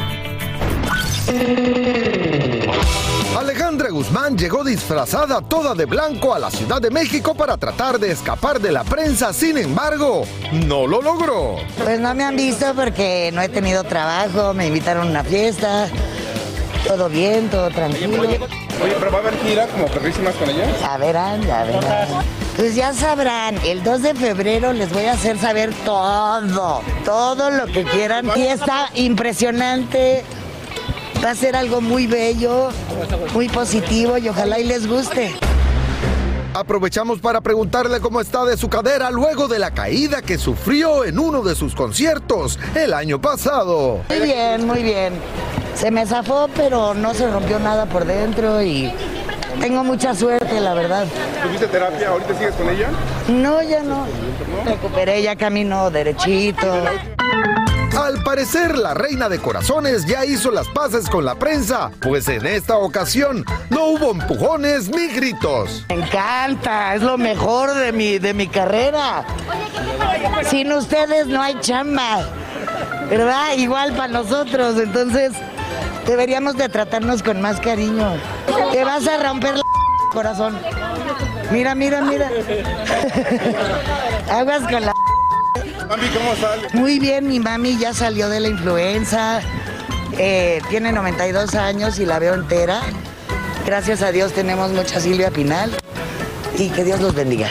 Alejandra 3.39 3.89
Guzmán 3.89 4.38
llegó 4.38 4.63
disfrazada 4.63 5.41
toda 5.41 5.74
de 5.74 5.86
blanco 5.86 6.34
a 6.34 6.39
la 6.39 6.52
Ciudad 6.52 6.82
de 6.82 6.91
México 6.91 7.34
para 7.34 7.58
tratar 7.58 8.00
de 8.00 8.12
escapar 8.12 8.60
de 8.60 8.72
la 8.72 8.84
prensa, 8.84 9.32
sin 9.32 9.58
embargo, 9.58 10.26
no 10.67 10.86
lo 10.86 11.02
logró. 11.02 11.56
Pues 11.84 12.00
no 12.00 12.13
me 12.13 12.24
han 12.24 12.36
visto 12.36 12.74
porque 12.76 13.32
no 13.34 13.41
he 13.41 13.50
tenido 13.50 13.84
trabajo, 13.84 14.54
me 14.54 14.67
invitaron 14.67 15.08
a 15.08 15.10
una 15.10 15.24
fiesta, 15.24 15.88
todo 16.88 17.10
bien, 17.10 17.50
todo 17.50 17.70
tranquilo. 17.70 18.22
Oye, 18.22 18.39
pero 19.00 19.12
va 19.12 19.17
a 19.17 19.22
haber 19.22 19.38
gira 19.39 19.67
como 19.67 19.86
perrísimas 19.88 20.36
con 20.36 20.50
ella. 20.50 20.65
A 20.89 20.98
verán, 20.98 21.41
ya 21.44 21.63
verán. 21.63 22.08
Pues 22.56 22.76
ya 22.76 22.94
sabrán, 22.94 23.56
el 23.65 23.84
2 23.84 24.02
de 24.02 24.15
febrero 24.15 24.74
les 24.74 24.91
voy 24.91 25.06
a 25.06 25.13
hacer 25.13 25.38
saber 25.38 25.74
todo, 25.86 26.82
todo 27.06 27.50
lo 27.50 27.65
que 27.67 27.84
quieran. 27.84 28.30
Fiesta 28.32 28.89
impresionante, 28.94 30.24
va 31.24 31.32
a 31.32 31.36
ser 31.36 31.56
algo 31.56 31.82
muy 31.82 32.08
bello, 32.08 32.70
muy 33.34 33.48
positivo 33.50 34.17
y 34.17 34.30
ojalá 34.30 34.60
y 34.60 34.65
les 34.65 34.88
guste. 34.88 35.34
Aprovechamos 36.54 37.20
para 37.20 37.39
preguntarle 37.39 38.02
cómo 38.02 38.20
está 38.20 38.44
de 38.44 38.58
su 38.58 38.67
cadera 38.67 39.10
luego 39.10 39.48
de 39.48 39.58
la 39.58 39.72
caída 39.72 40.22
que 40.22 40.38
sufrió 40.38 41.06
en 41.06 41.17
uno 41.17 41.41
de 41.44 41.56
sus 41.56 41.74
conciertos 41.74 42.60
el 42.76 42.94
año 42.94 43.22
pasado. 43.22 44.02
Muy 44.10 44.20
bien, 44.20 44.67
muy 44.67 44.84
bien. 44.84 45.13
Se 45.76 45.92
me 45.92 46.06
zafó, 46.06 46.50
pero 46.56 46.94
no 46.94 47.14
se 47.14 47.30
rompió 47.30 47.60
nada 47.60 47.86
por 47.86 48.06
dentro 48.06 48.62
y 48.62 48.94
tengo 49.60 49.84
mucha 49.84 50.16
suerte, 50.16 50.60
la 50.60 50.74
verdad. 50.74 51.06
¿Tuviste 51.44 51.68
terapia? 51.68 52.10
¿Ahorita 52.10 52.34
sigues 52.36 52.56
con 52.56 52.70
ella? 52.70 52.90
No, 53.28 53.62
ya 53.62 53.84
no. 53.84 54.06
Recuperé, 54.66 55.22
ya 55.22 55.36
camino 55.36 55.90
derechito. 55.90 56.68
Al 57.98 58.24
parecer, 58.24 58.78
la 58.78 58.94
reina 58.94 59.28
de 59.30 59.40
corazones 59.40 60.06
ya 60.06 60.26
hizo 60.26 60.50
las 60.50 60.68
paces 60.70 61.10
con 61.10 61.26
la 61.26 61.36
prensa, 61.36 61.92
pues 62.00 62.28
en 62.30 62.46
esta 62.46 62.78
ocasión 62.78 63.46
no 63.70 63.86
hubo 63.86 64.12
empujones 64.12 64.90
ni 64.90 65.08
gritos. 65.08 65.86
Me 65.90 65.96
encanta, 65.96 66.96
es 66.96 67.02
lo 67.02 67.18
mejor 67.18 67.74
de 67.74 67.92
mi, 67.92 68.18
de 68.18 68.34
mi 68.34 68.48
carrera. 68.48 69.26
Sin 70.50 70.72
ustedes 70.72 71.28
no 71.28 71.42
hay 71.42 71.60
chamba, 71.60 72.26
¿verdad? 73.10 73.56
Igual 73.58 73.94
para 73.94 74.08
nosotros, 74.08 74.80
entonces 74.80 75.34
deberíamos 76.08 76.58
de 76.58 76.70
tratarnos 76.70 77.24
con 77.24 77.42
más 77.42 77.60
cariño. 77.60 78.14
Te 78.72 78.84
vas 78.84 79.08
a 79.08 79.22
romper 79.24 79.56
la 79.58 79.64
corazón. 80.12 80.58
Mira, 81.52 81.76
mira, 81.76 82.02
mira. 82.02 82.30
Aguas 84.32 84.62
con 84.64 84.86
la 84.86 84.94
Mami, 85.90 86.08
¿cómo 86.08 86.36
sale? 86.36 86.68
Muy 86.74 87.00
bien, 87.00 87.28
mi 87.28 87.40
mami 87.42 87.78
ya 87.78 87.94
salió 87.94 88.30
de 88.30 88.40
la 88.40 88.48
influenza. 88.48 89.42
eh, 90.18 90.62
tiene 90.70 90.92
92 90.94 91.54
años 91.56 92.00
y 92.00 92.06
la 92.06 92.18
veo 92.20 92.34
entera. 92.34 92.80
Gracias 93.66 94.02
a 94.02 94.12
Dios 94.12 94.32
tenemos 94.34 94.72
mucha 94.72 95.00
Silvia 95.02 95.30
Pinal. 95.32 95.72
Y 96.58 96.70
que 96.70 96.84
Dios 96.84 97.00
los 97.02 97.14
bendiga. 97.14 97.48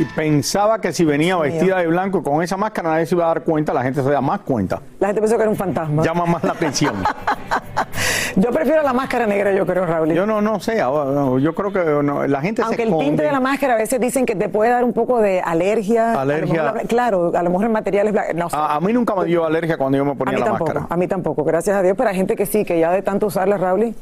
Y 0.00 0.04
pensaba 0.06 0.80
que 0.80 0.92
si 0.92 1.04
venía 1.04 1.34
Dios 1.34 1.42
vestida 1.42 1.74
mío. 1.76 1.82
de 1.84 1.86
blanco 1.88 2.22
con 2.22 2.42
esa 2.42 2.56
máscara 2.56 2.90
nadie 2.90 3.06
se 3.06 3.14
iba 3.14 3.24
a 3.24 3.28
dar 3.28 3.42
cuenta, 3.44 3.72
la 3.74 3.82
gente 3.82 4.02
se 4.02 4.10
da 4.10 4.20
más 4.20 4.40
cuenta. 4.40 4.80
La 4.98 5.08
gente 5.08 5.20
pensó 5.20 5.36
que 5.36 5.42
era 5.42 5.50
un 5.50 5.56
fantasma. 5.56 6.02
Llama 6.02 6.24
más 6.26 6.42
la 6.42 6.52
atención. 6.52 6.94
Yo 8.36 8.50
prefiero 8.50 8.82
la 8.82 8.92
máscara 8.92 9.26
negra, 9.26 9.52
yo 9.52 9.66
creo, 9.66 9.84
Raúl. 9.86 10.12
Yo 10.12 10.24
no, 10.24 10.40
no 10.40 10.60
sé, 10.60 10.80
ahora, 10.80 11.10
no, 11.10 11.38
yo 11.40 11.52
creo 11.52 11.72
que 11.72 11.80
no, 12.04 12.24
la 12.28 12.40
gente 12.40 12.62
Aunque 12.62 12.76
se 12.76 12.82
el 12.82 12.88
esconde. 12.88 13.04
tinte 13.06 13.22
de 13.24 13.32
la 13.32 13.40
máscara 13.40 13.74
a 13.74 13.76
veces 13.76 14.00
dicen 14.00 14.24
que 14.24 14.36
te 14.36 14.48
puede 14.48 14.70
dar 14.70 14.84
un 14.84 14.92
poco 14.92 15.20
de 15.20 15.40
alergia. 15.40 16.12
A 16.12 16.14
lo 16.14 16.20
Alergia. 16.20 16.62
mejor 16.72 16.86
claro, 16.86 17.32
a 17.34 17.42
lo 17.42 17.50
mejor 17.50 17.66
en 17.66 17.72
materiales 17.72 18.12
blancos. 18.12 18.34
No 18.36 18.48
sé. 18.48 18.56
A, 18.56 18.76
a 18.76 18.80
mí 18.80 18.92
nunca 18.92 19.14
me 19.16 19.24
dio 19.24 19.44
alergia 19.44 19.76
cuando 19.76 19.98
yo 19.98 20.04
me 20.04 20.12
A 20.12 20.14
ponía 20.14 20.34
mí 20.34 20.40
la 20.40 20.46
tampoco, 20.46 20.72
máscara. 20.74 20.94
a 20.94 20.96
mí 20.96 21.08
tampoco, 21.08 21.44
gracias 21.44 21.76
a 21.76 21.82
Dios, 21.82 21.96
pero 21.98 22.08
hay 22.08 22.16
gente 22.16 22.36
que 22.36 22.46
sí, 22.46 22.64
que 22.64 22.78
ya 22.78 22.92
de 22.92 23.02
tanto 23.02 23.26
usarla, 23.26 23.58
Raúl, 23.58 23.94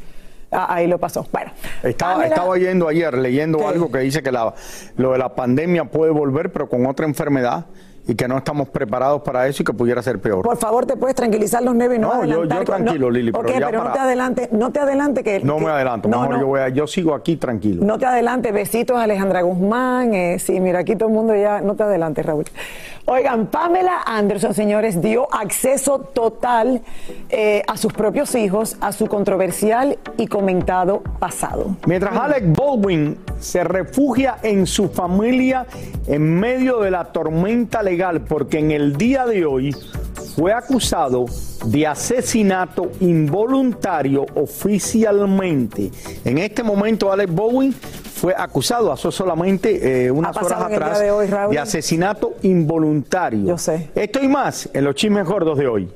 ah, 0.52 0.74
ahí 0.74 0.87
lo 0.87 0.98
pasó. 0.98 1.26
Bueno, 1.32 1.50
Estaba, 1.82 2.24
estaba 2.26 2.48
oyendo 2.48 2.88
ayer, 2.88 3.16
leyendo 3.16 3.58
¿Qué? 3.58 3.66
algo 3.66 3.90
que 3.90 3.98
dice 3.98 4.22
que 4.22 4.32
la, 4.32 4.54
lo 4.96 5.12
de 5.12 5.18
la 5.18 5.34
pandemia 5.34 5.84
puede 5.84 6.11
volver, 6.12 6.52
pero 6.52 6.68
con 6.68 6.87
otra 6.87 7.06
enfermedad, 7.06 7.66
y 8.11 8.14
que 8.14 8.26
no 8.26 8.38
estamos 8.38 8.70
preparados 8.70 9.20
para 9.20 9.46
eso 9.48 9.62
y 9.62 9.66
que 9.66 9.74
pudiera 9.74 10.00
ser 10.02 10.18
peor. 10.18 10.40
por 10.42 10.56
favor, 10.56 10.87
te 10.87 10.96
puedes 10.96 11.14
tranquilizar 11.14 11.62
los 11.62 11.74
nervios 11.74 11.98
y 11.98 12.00
no, 12.00 12.08
No, 12.08 12.24
yo- 12.24 12.40
adelantar 12.40 12.58
yo 12.61 12.64
con- 12.64 12.76
tranquilo, 12.84 13.06
no- 13.08 13.11
Lili, 13.11 13.32
pero 13.32 13.48
ya 13.48 13.66
pero 13.66 13.70
no 13.78 13.78
para- 13.84 13.92
te 13.92 13.98
adelante, 14.00 14.48
no 14.50 14.72
te 14.72 14.80
adelante 14.80 15.22
que... 15.22 15.40
no 15.40 15.58
que- 15.58 15.64
me 15.66 15.70
adelanto, 15.70 16.08
no, 16.08 16.20
mejor 16.22 16.34
no. 16.37 16.40
Yo, 16.40 16.46
voy 16.46 16.61
a- 16.61 16.68
yo 16.70 16.87
sigo 16.87 17.14
aquí 17.14 17.37
tranquilo. 17.37 17.84
No 17.84 17.98
te 17.98 18.06
adelante, 18.06 18.50
besitos 18.50 18.96
a 18.96 19.02
Alejandra 19.02 19.42
Guzmán. 19.42 20.14
eh, 20.14 20.38
sí, 20.38 20.58
mira, 20.58 20.78
aquí 20.78 20.96
todo 20.96 21.11
el 21.11 21.14
mundo 21.16 21.37
ya, 21.37 21.61
no 21.61 21.74
te 21.76 21.82
adelante, 21.82 22.22
Raúl. 22.22 22.44
Oigan, 23.11 23.47
Pamela 23.47 24.03
Anderson, 24.05 24.53
señores, 24.53 25.01
dio 25.01 25.35
acceso 25.35 25.99
total 25.99 26.83
eh, 27.31 27.62
a 27.66 27.79
sus 27.79 27.94
propios 27.94 28.35
hijos 28.35 28.77
a 28.83 28.92
su 28.92 29.07
controversial 29.07 29.99
y 30.18 30.27
comentado 30.27 31.03
pasado. 31.18 31.75
Mientras 31.87 32.14
Alec 32.14 32.55
Baldwin 32.55 33.16
se 33.40 33.64
refugia 33.64 34.37
en 34.42 34.66
su 34.66 34.90
familia 34.90 35.66
en 36.07 36.38
medio 36.38 36.81
de 36.81 36.90
la 36.90 37.05
tormenta 37.05 37.83
legal, 37.83 38.21
porque 38.21 38.59
en 38.59 38.73
el 38.73 38.99
día 38.99 39.25
de 39.25 39.47
hoy 39.47 39.75
fue 40.37 40.53
acusado 40.53 41.25
de 41.64 41.87
asesinato 41.87 42.90
involuntario 43.01 44.27
oficialmente. 44.35 45.90
En 46.27 46.37
este 46.37 46.62
momento 46.62 47.11
Alec 47.11 47.35
Baldwin 47.35 47.75
fue 48.18 48.35
acusado 48.37 48.92
hace 48.92 49.11
solamente 49.12 50.07
eh, 50.07 50.11
unas 50.11 50.37
horas 50.37 50.61
atrás 50.61 50.98
de 50.98 51.11
hoy, 51.11 51.28
de 51.28 51.59
asesinato 51.59 52.35
involuntario. 52.42 53.46
Yo 53.46 53.59
sé. 53.59 53.90
Esto 53.94 54.20
y 54.22 54.28
más 54.28 54.68
en 54.72 54.85
los 54.85 54.94
chismes 54.94 55.24
gordos 55.24 55.57
de 55.57 55.68
hoy. 55.68 55.88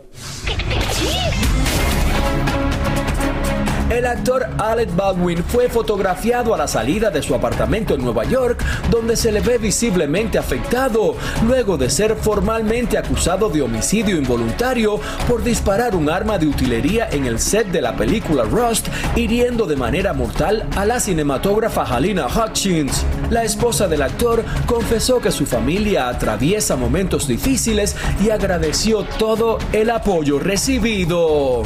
El 3.93 4.07
actor 4.07 4.47
Alec 4.57 4.97
Baldwin 4.97 5.45
fue 5.45 5.69
fotografiado 5.69 6.55
a 6.55 6.57
la 6.57 6.67
salida 6.67 7.11
de 7.11 7.23
su 7.23 7.35
apartamento 7.35 7.95
en 7.95 8.03
Nueva 8.03 8.25
York, 8.25 8.65
donde 8.91 9.17
se 9.17 9.31
le 9.31 9.43
ve 9.43 9.59
visiblemente 9.59 10.39
afectado, 10.39 11.15
luego 11.47 11.77
de 11.77 11.91
ser 11.91 12.17
formalmente 12.17 12.97
acusado 12.97 13.51
de 13.51 13.61
homicidio 13.61 14.17
involuntario 14.17 14.99
por 15.29 15.45
disparar 15.45 15.95
un 15.95 16.09
arma 16.09 16.39
de 16.39 16.47
utilería 16.47 17.07
en 17.11 17.27
el 17.27 17.39
set 17.39 17.67
de 17.67 17.83
la 17.83 17.95
película 17.95 18.45
Rust, 18.45 18.89
hiriendo 19.15 19.67
de 19.67 19.77
manera 19.77 20.15
mortal 20.15 20.67
a 20.75 20.87
la 20.87 20.99
cinematógrafa 20.99 21.83
Halina 21.83 22.29
Hutchins. 22.29 23.05
La 23.29 23.45
esposa 23.45 23.89
del 23.89 24.01
actor 24.01 24.43
confesó 24.65 25.21
que 25.21 25.31
su 25.31 25.45
familia 25.45 26.09
atraviesa 26.09 26.77
momentos 26.77 27.29
difíciles 27.29 27.95
y 28.25 28.31
agradeció 28.31 29.05
todo 29.19 29.59
el 29.75 29.91
apoyo 29.91 30.39
recibido. 30.39 31.65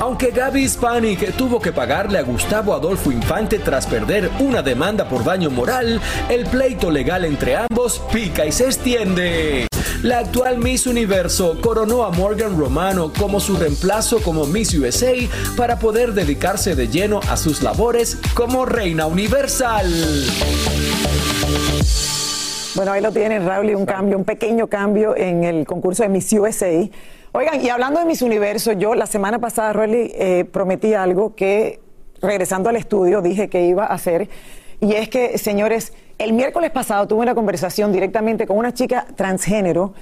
Aunque 0.00 0.30
Gaby 0.30 0.64
Hispanic 0.64 1.36
tuvo 1.36 1.60
que 1.60 1.72
pagarle 1.72 2.18
a 2.18 2.22
Gustavo 2.22 2.74
Adolfo 2.74 3.12
Infante 3.12 3.58
tras 3.58 3.86
perder 3.86 4.30
una 4.40 4.60
demanda 4.60 5.08
por 5.08 5.24
daño 5.24 5.50
moral, 5.50 6.00
el 6.28 6.46
pleito 6.46 6.90
legal 6.90 7.24
entre 7.24 7.56
ambos 7.56 8.02
pica 8.12 8.44
y 8.44 8.52
se 8.52 8.64
extiende. 8.64 9.68
La 10.02 10.18
actual 10.18 10.58
Miss 10.58 10.86
Universo 10.86 11.56
coronó 11.62 12.04
a 12.04 12.10
Morgan 12.10 12.58
Romano 12.58 13.12
como 13.18 13.40
su 13.40 13.56
reemplazo 13.56 14.20
como 14.20 14.44
Miss 14.46 14.74
USA 14.74 15.14
para 15.56 15.78
poder 15.78 16.12
dedicarse 16.12 16.74
de 16.74 16.88
lleno 16.88 17.20
a 17.30 17.36
sus 17.36 17.62
labores 17.62 18.18
como 18.34 18.66
Reina 18.66 19.06
Universal. 19.06 19.90
Bueno, 22.74 22.90
ahí 22.90 23.00
lo 23.00 23.12
tienen, 23.12 23.46
Raúl, 23.46 23.70
y 23.70 23.74
un 23.74 23.86
cambio, 23.86 24.18
un 24.18 24.24
pequeño 24.24 24.66
cambio 24.66 25.16
en 25.16 25.44
el 25.44 25.64
concurso 25.64 26.02
de 26.02 26.08
Miss 26.08 26.32
USA. 26.32 26.90
Oigan, 27.36 27.60
y 27.60 27.68
hablando 27.68 27.98
de 27.98 28.06
Miss 28.06 28.22
Universo, 28.22 28.70
yo 28.74 28.94
la 28.94 29.06
semana 29.06 29.40
pasada, 29.40 29.72
Raúl, 29.72 29.92
eh, 29.92 30.44
prometí 30.52 30.94
algo 30.94 31.34
que, 31.34 31.80
regresando 32.22 32.68
al 32.68 32.76
estudio, 32.76 33.22
dije 33.22 33.48
que 33.48 33.66
iba 33.66 33.82
a 33.82 33.88
hacer. 33.88 34.28
Y 34.80 34.92
es 34.92 35.08
que, 35.08 35.36
señores, 35.36 35.94
el 36.18 36.32
miércoles 36.32 36.70
pasado 36.70 37.08
tuve 37.08 37.22
una 37.22 37.34
conversación 37.34 37.90
directamente 37.90 38.46
con 38.46 38.56
una 38.56 38.72
chica 38.72 39.08
transgénero 39.16 39.94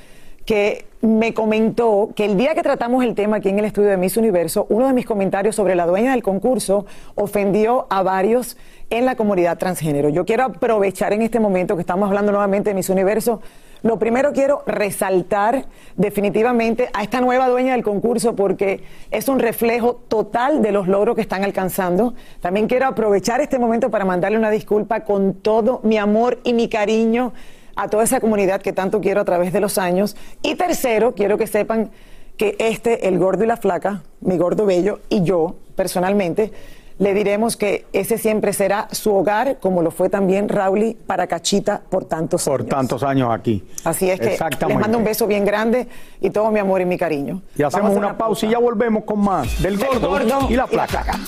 que 0.45 0.85
me 1.01 1.33
comentó 1.33 2.11
que 2.15 2.27
el 2.27 2.37
día 2.37 2.55
que 2.55 2.63
tratamos 2.63 3.03
el 3.03 3.15
tema 3.15 3.39
aquí 3.39 3.49
en 3.49 3.61
el 3.61 3.65
estudio 3.65 3.89
de 3.89 3.97
Miss 3.97 4.19
Universo, 4.19 4.67
uno 4.69 4.89
de 4.89 4.93
mis 4.93 5.07
comentarios 5.07 5.57
sobre 5.57 5.75
la 5.75 5.87
dueña 5.87 6.11
del 6.11 6.23
concurso 6.23 6.85
ofendió 7.15 7.87
a 7.89 8.03
varios 8.03 8.59
en 8.91 9.07
la 9.07 9.17
comunidad 9.17 9.57
transgénero. 9.57 10.11
Yo 10.11 10.27
quiero 10.27 10.45
aprovechar 10.45 11.15
en 11.15 11.23
este 11.23 11.41
momento 11.41 11.77
que 11.77 11.81
estamos 11.81 12.09
hablando 12.09 12.31
nuevamente 12.31 12.69
de 12.69 12.75
Miss 12.75 12.91
Universo 12.91 13.41
Lo 13.83 13.99
primero 13.99 14.33
quiero 14.33 14.63
resaltar 14.65 15.67
definitivamente 15.97 16.89
a 16.95 17.03
esta 17.03 17.21
nueva 17.21 17.49
dueña 17.49 17.73
del 17.73 17.83
concurso 17.83 18.37
porque 18.37 18.85
es 19.11 19.29
un 19.29 19.41
reflejo 19.41 19.97
total 20.07 20.63
de 20.63 20.71
los 20.71 20.87
logros 20.87 21.17
que 21.17 21.21
están 21.21 21.43
alcanzando. 21.43 22.15
También 22.41 22.69
quiero 22.69 22.87
aprovechar 22.87 23.41
este 23.41 23.59
momento 23.59 23.91
para 23.91 24.05
mandarle 24.05 24.39
una 24.39 24.51
disculpa 24.51 25.01
con 25.01 25.35
todo 25.35 25.81
mi 25.83 25.99
amor 25.99 26.39
y 26.45 26.55
mi 26.55 26.69
cariño 26.69 27.33
a 27.75 27.89
toda 27.89 28.05
esa 28.05 28.21
comunidad 28.21 28.63
que 28.63 28.73
tanto 28.73 29.01
quiero 29.01 29.21
a 29.21 29.25
través 29.25 29.53
de 29.53 29.61
los 29.61 29.79
años. 29.79 30.17
Y 30.43 30.55
tercero, 30.55 31.15
quiero 31.15 31.37
que 31.37 31.49
sepan 31.49 31.91
que 32.37 32.55
este, 32.61 33.09
el 33.09 33.19
gordo 33.19 33.43
y 33.43 33.47
la 33.49 33.57
flaca, 33.57 34.05
mi 34.21 34.37
gordo 34.37 34.65
bello 34.65 35.01
y 35.09 35.25
yo 35.25 35.57
personalmente, 35.75 36.53
le 37.03 37.15
diremos 37.15 37.57
que 37.57 37.85
ese 37.93 38.17
siempre 38.17 38.53
será 38.53 38.87
su 38.93 39.13
hogar, 39.13 39.59
como 39.59 39.83
lo 39.83 39.91
fue 39.91 40.09
también 40.09 40.49
Rauli 40.49 40.95
para 40.95 41.27
Cachita 41.27 41.83
por 41.91 42.05
tantos 42.05 42.45
Por 42.45 42.61
años. 42.61 42.71
tantos 42.71 43.03
años 43.03 43.29
aquí. 43.33 43.65
Así 43.83 44.09
es 44.09 44.21
que 44.21 44.39
les 44.39 44.79
mando 44.79 44.99
un 44.99 45.05
beso 45.05 45.27
bien 45.27 45.45
grande 45.45 45.89
y 46.21 46.31
todo 46.31 46.53
mi 46.53 46.61
amor 46.61 46.81
y 46.81 46.85
mi 46.85 46.97
cariño. 46.97 47.43
Y 47.57 47.65
hacemos 47.65 47.97
una 47.97 48.17
pausa 48.17 48.47
y 48.47 48.51
ya 48.51 48.59
volvemos 48.59 49.03
con 49.03 49.19
más 49.19 49.61
del 49.61 49.77
Del 49.79 49.89
gordo, 49.89 50.11
gordo 50.11 50.25
y 50.25 50.29
la 50.29 50.47
y 50.49 50.55
la 50.55 50.67
placa. 50.69 51.19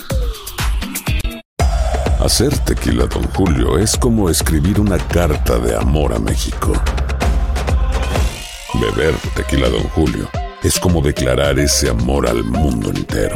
Hacer 2.23 2.57
tequila, 2.59 3.07
Don 3.07 3.27
Julio, 3.33 3.77
es 3.77 3.97
como 3.97 4.29
escribir 4.29 4.79
una 4.79 4.97
carta 4.97 5.59
de 5.59 5.75
amor 5.75 6.13
a 6.13 6.19
México. 6.19 6.71
Beber 8.79 9.13
tequila, 9.35 9.67
Don 9.67 9.83
Julio, 9.89 10.29
es 10.63 10.79
como 10.79 11.01
declarar 11.01 11.59
ese 11.59 11.89
amor 11.89 12.29
al 12.29 12.45
mundo 12.45 12.91
entero. 12.91 13.35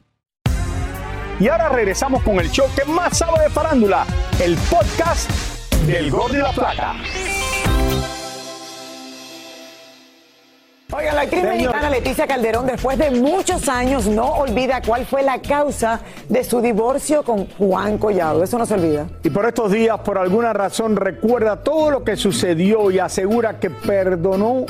Y 1.41 1.47
ahora 1.47 1.69
regresamos 1.69 2.21
con 2.21 2.39
el 2.39 2.51
show 2.51 2.67
que 2.75 2.85
más 2.85 3.17
sabe 3.17 3.41
de 3.41 3.49
farándula, 3.49 4.05
el 4.39 4.55
podcast 4.69 5.27
del 5.87 6.11
Gordo 6.11 6.35
y 6.35 6.37
la 6.37 6.51
Plata. 6.51 6.93
Oigan, 10.95 11.15
la 11.15 11.21
actriz 11.21 11.41
Señor. 11.41 11.55
mexicana 11.55 11.89
Leticia 11.89 12.27
Calderón, 12.27 12.67
después 12.67 12.95
de 12.99 13.09
muchos 13.09 13.67
años, 13.69 14.05
no 14.05 14.33
olvida 14.33 14.83
cuál 14.85 15.03
fue 15.07 15.23
la 15.23 15.41
causa 15.41 16.01
de 16.29 16.43
su 16.43 16.61
divorcio 16.61 17.23
con 17.23 17.47
Juan 17.57 17.97
Collado. 17.97 18.43
Eso 18.43 18.59
no 18.59 18.67
se 18.67 18.75
olvida. 18.75 19.07
Y 19.23 19.31
por 19.31 19.47
estos 19.47 19.71
días, 19.71 19.97
por 20.01 20.19
alguna 20.19 20.53
razón, 20.53 20.95
recuerda 20.95 21.63
todo 21.63 21.89
lo 21.89 22.03
que 22.03 22.17
sucedió 22.17 22.91
y 22.91 22.99
asegura 22.99 23.59
que 23.59 23.71
perdonó, 23.71 24.67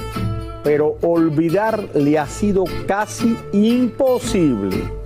pero 0.64 0.96
olvidar 1.02 1.84
le 1.96 2.18
ha 2.18 2.28
sido 2.28 2.64
casi 2.88 3.38
imposible. 3.52 5.01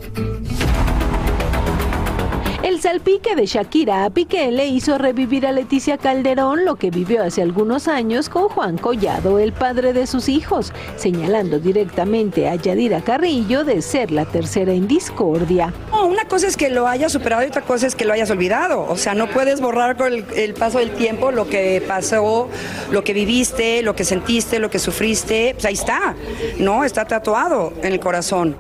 Salpique 2.85 3.35
de 3.35 3.47
Shakira 3.47 4.05
a 4.05 4.11
Piqué 4.11 4.51
le 4.51 4.67
hizo 4.67 4.99
revivir 4.99 5.47
a 5.47 5.51
Leticia 5.51 5.97
Calderón 5.97 6.65
lo 6.65 6.75
que 6.75 6.91
vivió 6.91 7.23
hace 7.23 7.41
algunos 7.41 7.87
años 7.87 8.29
con 8.29 8.47
Juan 8.47 8.77
Collado, 8.77 9.39
el 9.39 9.53
padre 9.53 9.91
de 9.91 10.05
sus 10.05 10.29
hijos, 10.29 10.71
señalando 10.95 11.57
directamente 11.57 12.47
a 12.47 12.53
Yadira 12.53 13.01
Carrillo 13.01 13.63
de 13.63 13.81
ser 13.81 14.11
la 14.11 14.25
tercera 14.25 14.71
en 14.71 14.87
discordia. 14.87 15.73
Una 16.07 16.25
cosa 16.25 16.45
es 16.45 16.55
que 16.55 16.69
lo 16.69 16.85
hayas 16.85 17.11
superado 17.11 17.41
y 17.41 17.47
otra 17.47 17.63
cosa 17.63 17.87
es 17.87 17.95
que 17.95 18.05
lo 18.05 18.13
hayas 18.13 18.29
olvidado. 18.29 18.85
O 18.87 18.97
sea, 18.97 19.15
no 19.15 19.31
puedes 19.31 19.61
borrar 19.61 19.97
con 19.97 20.13
el, 20.13 20.23
el 20.35 20.53
paso 20.53 20.77
del 20.77 20.91
tiempo 20.91 21.31
lo 21.31 21.49
que 21.49 21.83
pasó, 21.87 22.49
lo 22.91 23.03
que 23.03 23.13
viviste, 23.13 23.81
lo 23.81 23.95
que 23.95 24.03
sentiste, 24.03 24.59
lo 24.59 24.69
que 24.69 24.77
sufriste. 24.77 25.55
Pues 25.55 25.65
ahí 25.65 25.73
está, 25.73 26.15
¿no? 26.59 26.83
Está 26.83 27.05
tatuado 27.05 27.73
en 27.81 27.93
el 27.93 27.99
corazón. 27.99 28.55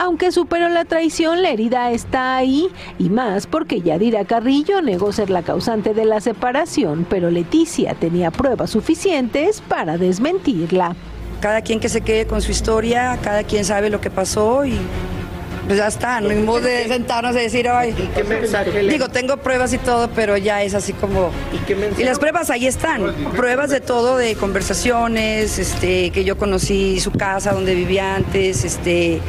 Aunque 0.00 0.30
superó 0.30 0.68
la 0.68 0.84
traición, 0.84 1.42
la 1.42 1.50
herida 1.50 1.90
está 1.90 2.36
ahí, 2.36 2.68
y 3.00 3.10
más 3.10 3.48
porque 3.48 3.80
Yadira 3.80 4.24
Carrillo 4.24 4.80
negó 4.80 5.12
ser 5.12 5.28
la 5.28 5.42
causante 5.42 5.92
de 5.92 6.04
la 6.04 6.20
separación, 6.20 7.04
pero 7.10 7.30
Leticia 7.30 7.94
tenía 7.94 8.30
pruebas 8.30 8.70
suficientes 8.70 9.60
para 9.60 9.98
desmentirla. 9.98 10.94
Cada 11.40 11.62
quien 11.62 11.80
que 11.80 11.88
se 11.88 12.00
quede 12.02 12.26
con 12.26 12.40
su 12.42 12.52
historia, 12.52 13.18
cada 13.22 13.42
quien 13.42 13.64
sabe 13.64 13.90
lo 13.90 14.00
que 14.00 14.08
pasó 14.10 14.64
y 14.64 14.78
pues 15.66 15.78
ya 15.78 15.88
está. 15.88 16.20
No 16.20 16.34
modo 16.46 16.60
de 16.60 16.86
sentarnos 16.88 17.34
y 17.36 17.40
decir, 17.40 17.68
ay, 17.68 17.92
¿Qué 18.14 18.24
mensaje 18.24 18.82
le- 18.82 18.90
digo, 18.92 19.08
tengo 19.08 19.36
pruebas 19.38 19.72
y 19.72 19.78
todo, 19.78 20.08
pero 20.14 20.36
ya 20.36 20.62
es 20.62 20.74
así 20.74 20.92
como... 20.92 21.30
Y 21.98 22.04
las 22.04 22.18
pruebas 22.18 22.50
ahí 22.50 22.66
están, 22.66 23.02
pruebas 23.36 23.68
de 23.70 23.80
todo, 23.80 24.16
de 24.16 24.34
conversaciones, 24.36 25.58
este, 25.58 26.10
que 26.10 26.24
yo 26.24 26.38
conocí 26.38 27.00
su 27.00 27.10
casa 27.10 27.52
donde 27.52 27.74
vivía 27.74 28.14
antes, 28.14 28.64
este... 28.64 29.20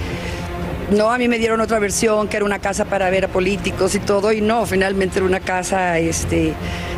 No, 0.92 1.12
a 1.12 1.18
mí 1.18 1.28
me 1.28 1.38
dieron 1.38 1.62
otra 1.62 1.78
versión, 1.80 2.28
que 2.28 2.38
era 2.38 2.46
una 2.46 2.60
casa 2.60 2.86
para 2.86 3.10
ver 3.10 3.26
a 3.26 3.28
políticos 3.28 3.94
y 3.96 4.00
todo, 4.00 4.32
y 4.32 4.42
no, 4.42 4.66
finalmente 4.66 5.20
era 5.20 5.26
una 5.26 5.40
casa 5.40 6.00
este, 6.00 6.54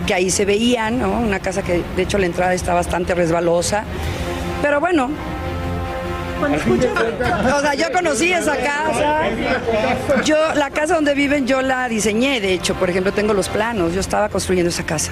que 0.07 0.13
ahí 0.13 0.29
se 0.29 0.45
veían, 0.45 0.99
¿no? 0.99 1.19
Una 1.19 1.39
casa 1.39 1.61
que 1.61 1.83
de 1.95 2.03
hecho 2.03 2.17
la 2.17 2.25
entrada 2.25 2.53
está 2.53 2.73
bastante 2.73 3.13
resbalosa. 3.15 3.83
Pero 4.61 4.79
bueno, 4.79 5.09
o 7.55 7.61
sea, 7.61 7.73
yo 7.73 7.91
conocí 7.91 8.31
esa 8.31 8.55
casa. 8.57 9.23
Yo, 10.23 10.37
la 10.55 10.69
casa 10.69 10.95
donde 10.95 11.13
viven, 11.13 11.45
yo 11.45 11.61
la 11.61 11.87
diseñé, 11.89 12.39
de 12.39 12.53
hecho, 12.53 12.75
por 12.75 12.89
ejemplo, 12.89 13.11
tengo 13.11 13.33
los 13.33 13.49
planos, 13.49 13.93
yo 13.93 13.99
estaba 13.99 14.29
construyendo 14.29 14.69
esa 14.69 14.83
casa. 14.83 15.11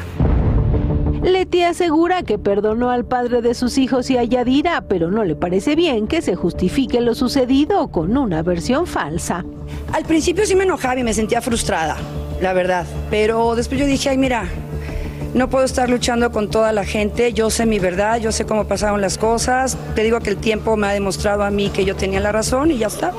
Leti 1.39 1.63
asegura 1.63 2.23
que 2.23 2.37
perdonó 2.37 2.89
al 2.89 3.05
padre 3.05 3.41
de 3.41 3.53
sus 3.53 3.77
hijos 3.77 4.09
y 4.09 4.17
a 4.17 4.25
Yadira, 4.25 4.81
pero 4.89 5.09
no 5.09 5.23
le 5.23 5.37
parece 5.37 5.77
bien 5.77 6.05
que 6.05 6.21
se 6.21 6.35
justifique 6.35 6.99
lo 6.99 7.15
sucedido 7.15 7.87
con 7.87 8.17
una 8.17 8.43
versión 8.43 8.85
falsa. 8.85 9.45
Al 9.93 10.03
principio 10.03 10.45
sí 10.45 10.53
me 10.53 10.65
enojaba 10.65 10.99
y 10.99 11.03
me 11.05 11.13
sentía 11.13 11.39
frustrada, 11.39 11.95
la 12.41 12.51
verdad, 12.51 12.85
pero 13.09 13.55
después 13.55 13.79
yo 13.79 13.85
dije, 13.85 14.09
ay, 14.09 14.17
mira, 14.17 14.49
no 15.33 15.49
puedo 15.49 15.63
estar 15.63 15.89
luchando 15.89 16.29
con 16.33 16.49
toda 16.49 16.73
la 16.73 16.83
gente, 16.83 17.31
yo 17.31 17.49
sé 17.49 17.65
mi 17.65 17.79
verdad, 17.79 18.19
yo 18.19 18.33
sé 18.33 18.43
cómo 18.43 18.65
pasaron 18.65 18.99
las 18.99 19.17
cosas, 19.17 19.77
te 19.95 20.03
digo 20.03 20.19
que 20.19 20.31
el 20.31 20.37
tiempo 20.37 20.75
me 20.75 20.87
ha 20.87 20.91
demostrado 20.91 21.43
a 21.43 21.51
mí 21.51 21.69
que 21.69 21.85
yo 21.85 21.95
tenía 21.95 22.19
la 22.19 22.33
razón 22.33 22.69
y 22.69 22.79
ya 22.79 22.87
está. 22.87 23.13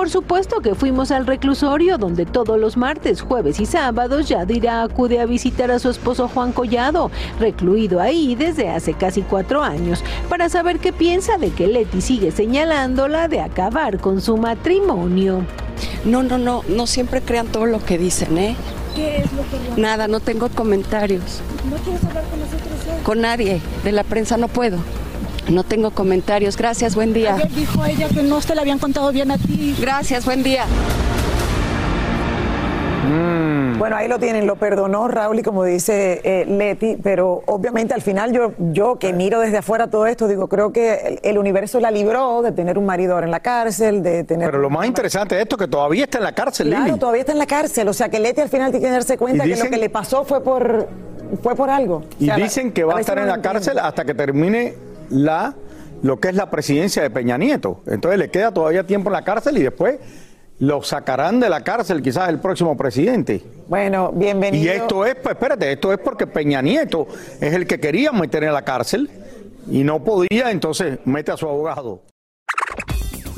Por 0.00 0.08
supuesto 0.08 0.62
que 0.62 0.74
fuimos 0.74 1.10
al 1.10 1.26
reclusorio 1.26 1.98
donde 1.98 2.24
todos 2.24 2.58
los 2.58 2.78
martes, 2.78 3.20
jueves 3.20 3.60
y 3.60 3.66
sábados 3.66 4.30
Yadira 4.30 4.82
acude 4.82 5.20
a 5.20 5.26
visitar 5.26 5.70
a 5.70 5.78
su 5.78 5.90
esposo 5.90 6.26
Juan 6.26 6.52
Collado, 6.52 7.10
recluido 7.38 8.00
ahí 8.00 8.34
desde 8.34 8.70
hace 8.70 8.94
casi 8.94 9.20
cuatro 9.20 9.62
años, 9.62 10.02
para 10.30 10.48
saber 10.48 10.78
qué 10.78 10.94
piensa 10.94 11.36
de 11.36 11.50
que 11.50 11.66
Leti 11.66 12.00
sigue 12.00 12.30
señalándola 12.30 13.28
de 13.28 13.40
acabar 13.40 13.98
con 13.98 14.22
su 14.22 14.38
matrimonio. 14.38 15.44
No, 16.06 16.22
no, 16.22 16.38
no, 16.38 16.64
no 16.66 16.86
siempre 16.86 17.20
crean 17.20 17.48
todo 17.48 17.66
lo 17.66 17.84
que 17.84 17.98
dicen, 17.98 18.38
¿eh? 18.38 18.56
¿Qué 18.96 19.18
es 19.18 19.32
lo 19.34 19.42
que 19.42 19.78
Nada, 19.78 20.08
no 20.08 20.20
tengo 20.20 20.48
comentarios. 20.48 21.42
¿No 21.70 21.76
quieres 21.76 22.02
hablar 22.04 22.24
con 22.24 22.40
nosotros 22.40 23.02
Con 23.04 23.20
nadie, 23.20 23.60
de 23.84 23.92
la 23.92 24.04
prensa 24.04 24.38
no 24.38 24.48
puedo. 24.48 24.78
No 25.48 25.64
tengo 25.64 25.90
comentarios. 25.90 26.56
Gracias, 26.56 26.94
buen 26.94 27.12
día. 27.12 27.34
Ayer 27.34 27.50
dijo 27.50 27.84
ella 27.84 28.08
que 28.08 28.22
no 28.22 28.40
te 28.40 28.54
la 28.54 28.62
habían 28.62 28.78
contado 28.78 29.10
bien 29.12 29.30
a 29.30 29.38
ti. 29.38 29.74
Gracias, 29.80 30.24
buen 30.24 30.42
día. 30.42 30.64
Mm. 33.08 33.78
Bueno, 33.78 33.96
ahí 33.96 34.08
lo 34.08 34.18
tienen, 34.18 34.46
lo 34.46 34.56
perdonó 34.56 35.08
Raúl 35.08 35.38
y 35.38 35.42
como 35.42 35.64
dice 35.64 36.20
eh, 36.22 36.44
Leti, 36.46 36.96
pero 37.02 37.42
obviamente 37.46 37.94
al 37.94 38.02
final 38.02 38.30
yo, 38.30 38.52
yo 38.58 38.98
que 38.98 39.12
miro 39.14 39.40
desde 39.40 39.56
afuera 39.58 39.88
todo 39.88 40.06
esto, 40.06 40.28
digo, 40.28 40.48
creo 40.48 40.70
que 40.70 40.94
el, 40.94 41.20
el 41.22 41.38
universo 41.38 41.80
la 41.80 41.90
libró 41.90 42.42
de 42.42 42.52
tener 42.52 42.76
un 42.76 42.84
marido 42.84 43.14
ahora 43.14 43.24
en 43.26 43.30
la 43.32 43.40
cárcel, 43.40 44.02
de 44.02 44.22
tener... 44.24 44.48
Pero 44.50 44.58
lo 44.60 44.68
más 44.68 44.86
interesante 44.86 45.34
de 45.34 45.42
esto 45.42 45.56
es 45.56 45.60
que 45.62 45.68
todavía 45.68 46.04
está 46.04 46.18
en 46.18 46.24
la 46.24 46.32
cárcel, 46.34 46.68
Claro, 46.68 46.84
Lili. 46.84 46.98
todavía 46.98 47.20
está 47.20 47.32
en 47.32 47.38
la 47.38 47.46
cárcel, 47.46 47.88
o 47.88 47.92
sea 47.94 48.10
que 48.10 48.20
Leti 48.20 48.42
al 48.42 48.50
final 48.50 48.70
tiene 48.70 48.86
que 48.86 48.92
darse 48.92 49.16
cuenta 49.16 49.44
que 49.44 49.56
lo 49.56 49.70
que 49.70 49.78
le 49.78 49.88
pasó 49.88 50.24
fue 50.24 50.44
por, 50.44 50.86
fue 51.42 51.56
por 51.56 51.70
algo. 51.70 52.02
Y 52.18 52.24
O 52.24 52.26
sea, 52.26 52.36
dicen 52.36 52.70
que 52.70 52.84
va 52.84 52.98
a 52.98 53.00
estar 53.00 53.18
en 53.18 53.26
la 53.28 53.40
cárcel 53.40 53.78
hasta 53.78 54.04
que 54.04 54.12
termine 54.12 54.74
la 55.10 55.54
lo 56.02 56.18
que 56.18 56.28
es 56.28 56.34
la 56.34 56.50
presidencia 56.50 57.02
de 57.02 57.10
Peña 57.10 57.36
Nieto. 57.36 57.82
Entonces 57.86 58.18
le 58.18 58.30
queda 58.30 58.52
todavía 58.52 58.84
tiempo 58.84 59.10
en 59.10 59.14
la 59.14 59.22
cárcel 59.22 59.58
y 59.58 59.62
después 59.62 59.98
lo 60.58 60.82
sacarán 60.82 61.40
de 61.40 61.48
la 61.48 61.62
cárcel 61.62 62.02
quizás 62.02 62.28
el 62.28 62.38
próximo 62.38 62.76
presidente. 62.76 63.42
Bueno, 63.68 64.12
bienvenido. 64.12 64.64
Y 64.64 64.68
esto 64.68 65.04
es, 65.06 65.14
pues 65.14 65.34
espérate, 65.34 65.72
esto 65.72 65.92
es 65.92 65.98
porque 65.98 66.26
Peña 66.26 66.60
Nieto 66.60 67.06
es 67.40 67.54
el 67.54 67.66
que 67.66 67.80
quería 67.80 68.12
meter 68.12 68.44
en 68.44 68.52
la 68.52 68.62
cárcel 68.62 69.10
y 69.70 69.84
no 69.84 70.02
podía, 70.02 70.50
entonces 70.50 70.98
mete 71.04 71.32
a 71.32 71.36
su 71.36 71.48
abogado. 71.48 72.02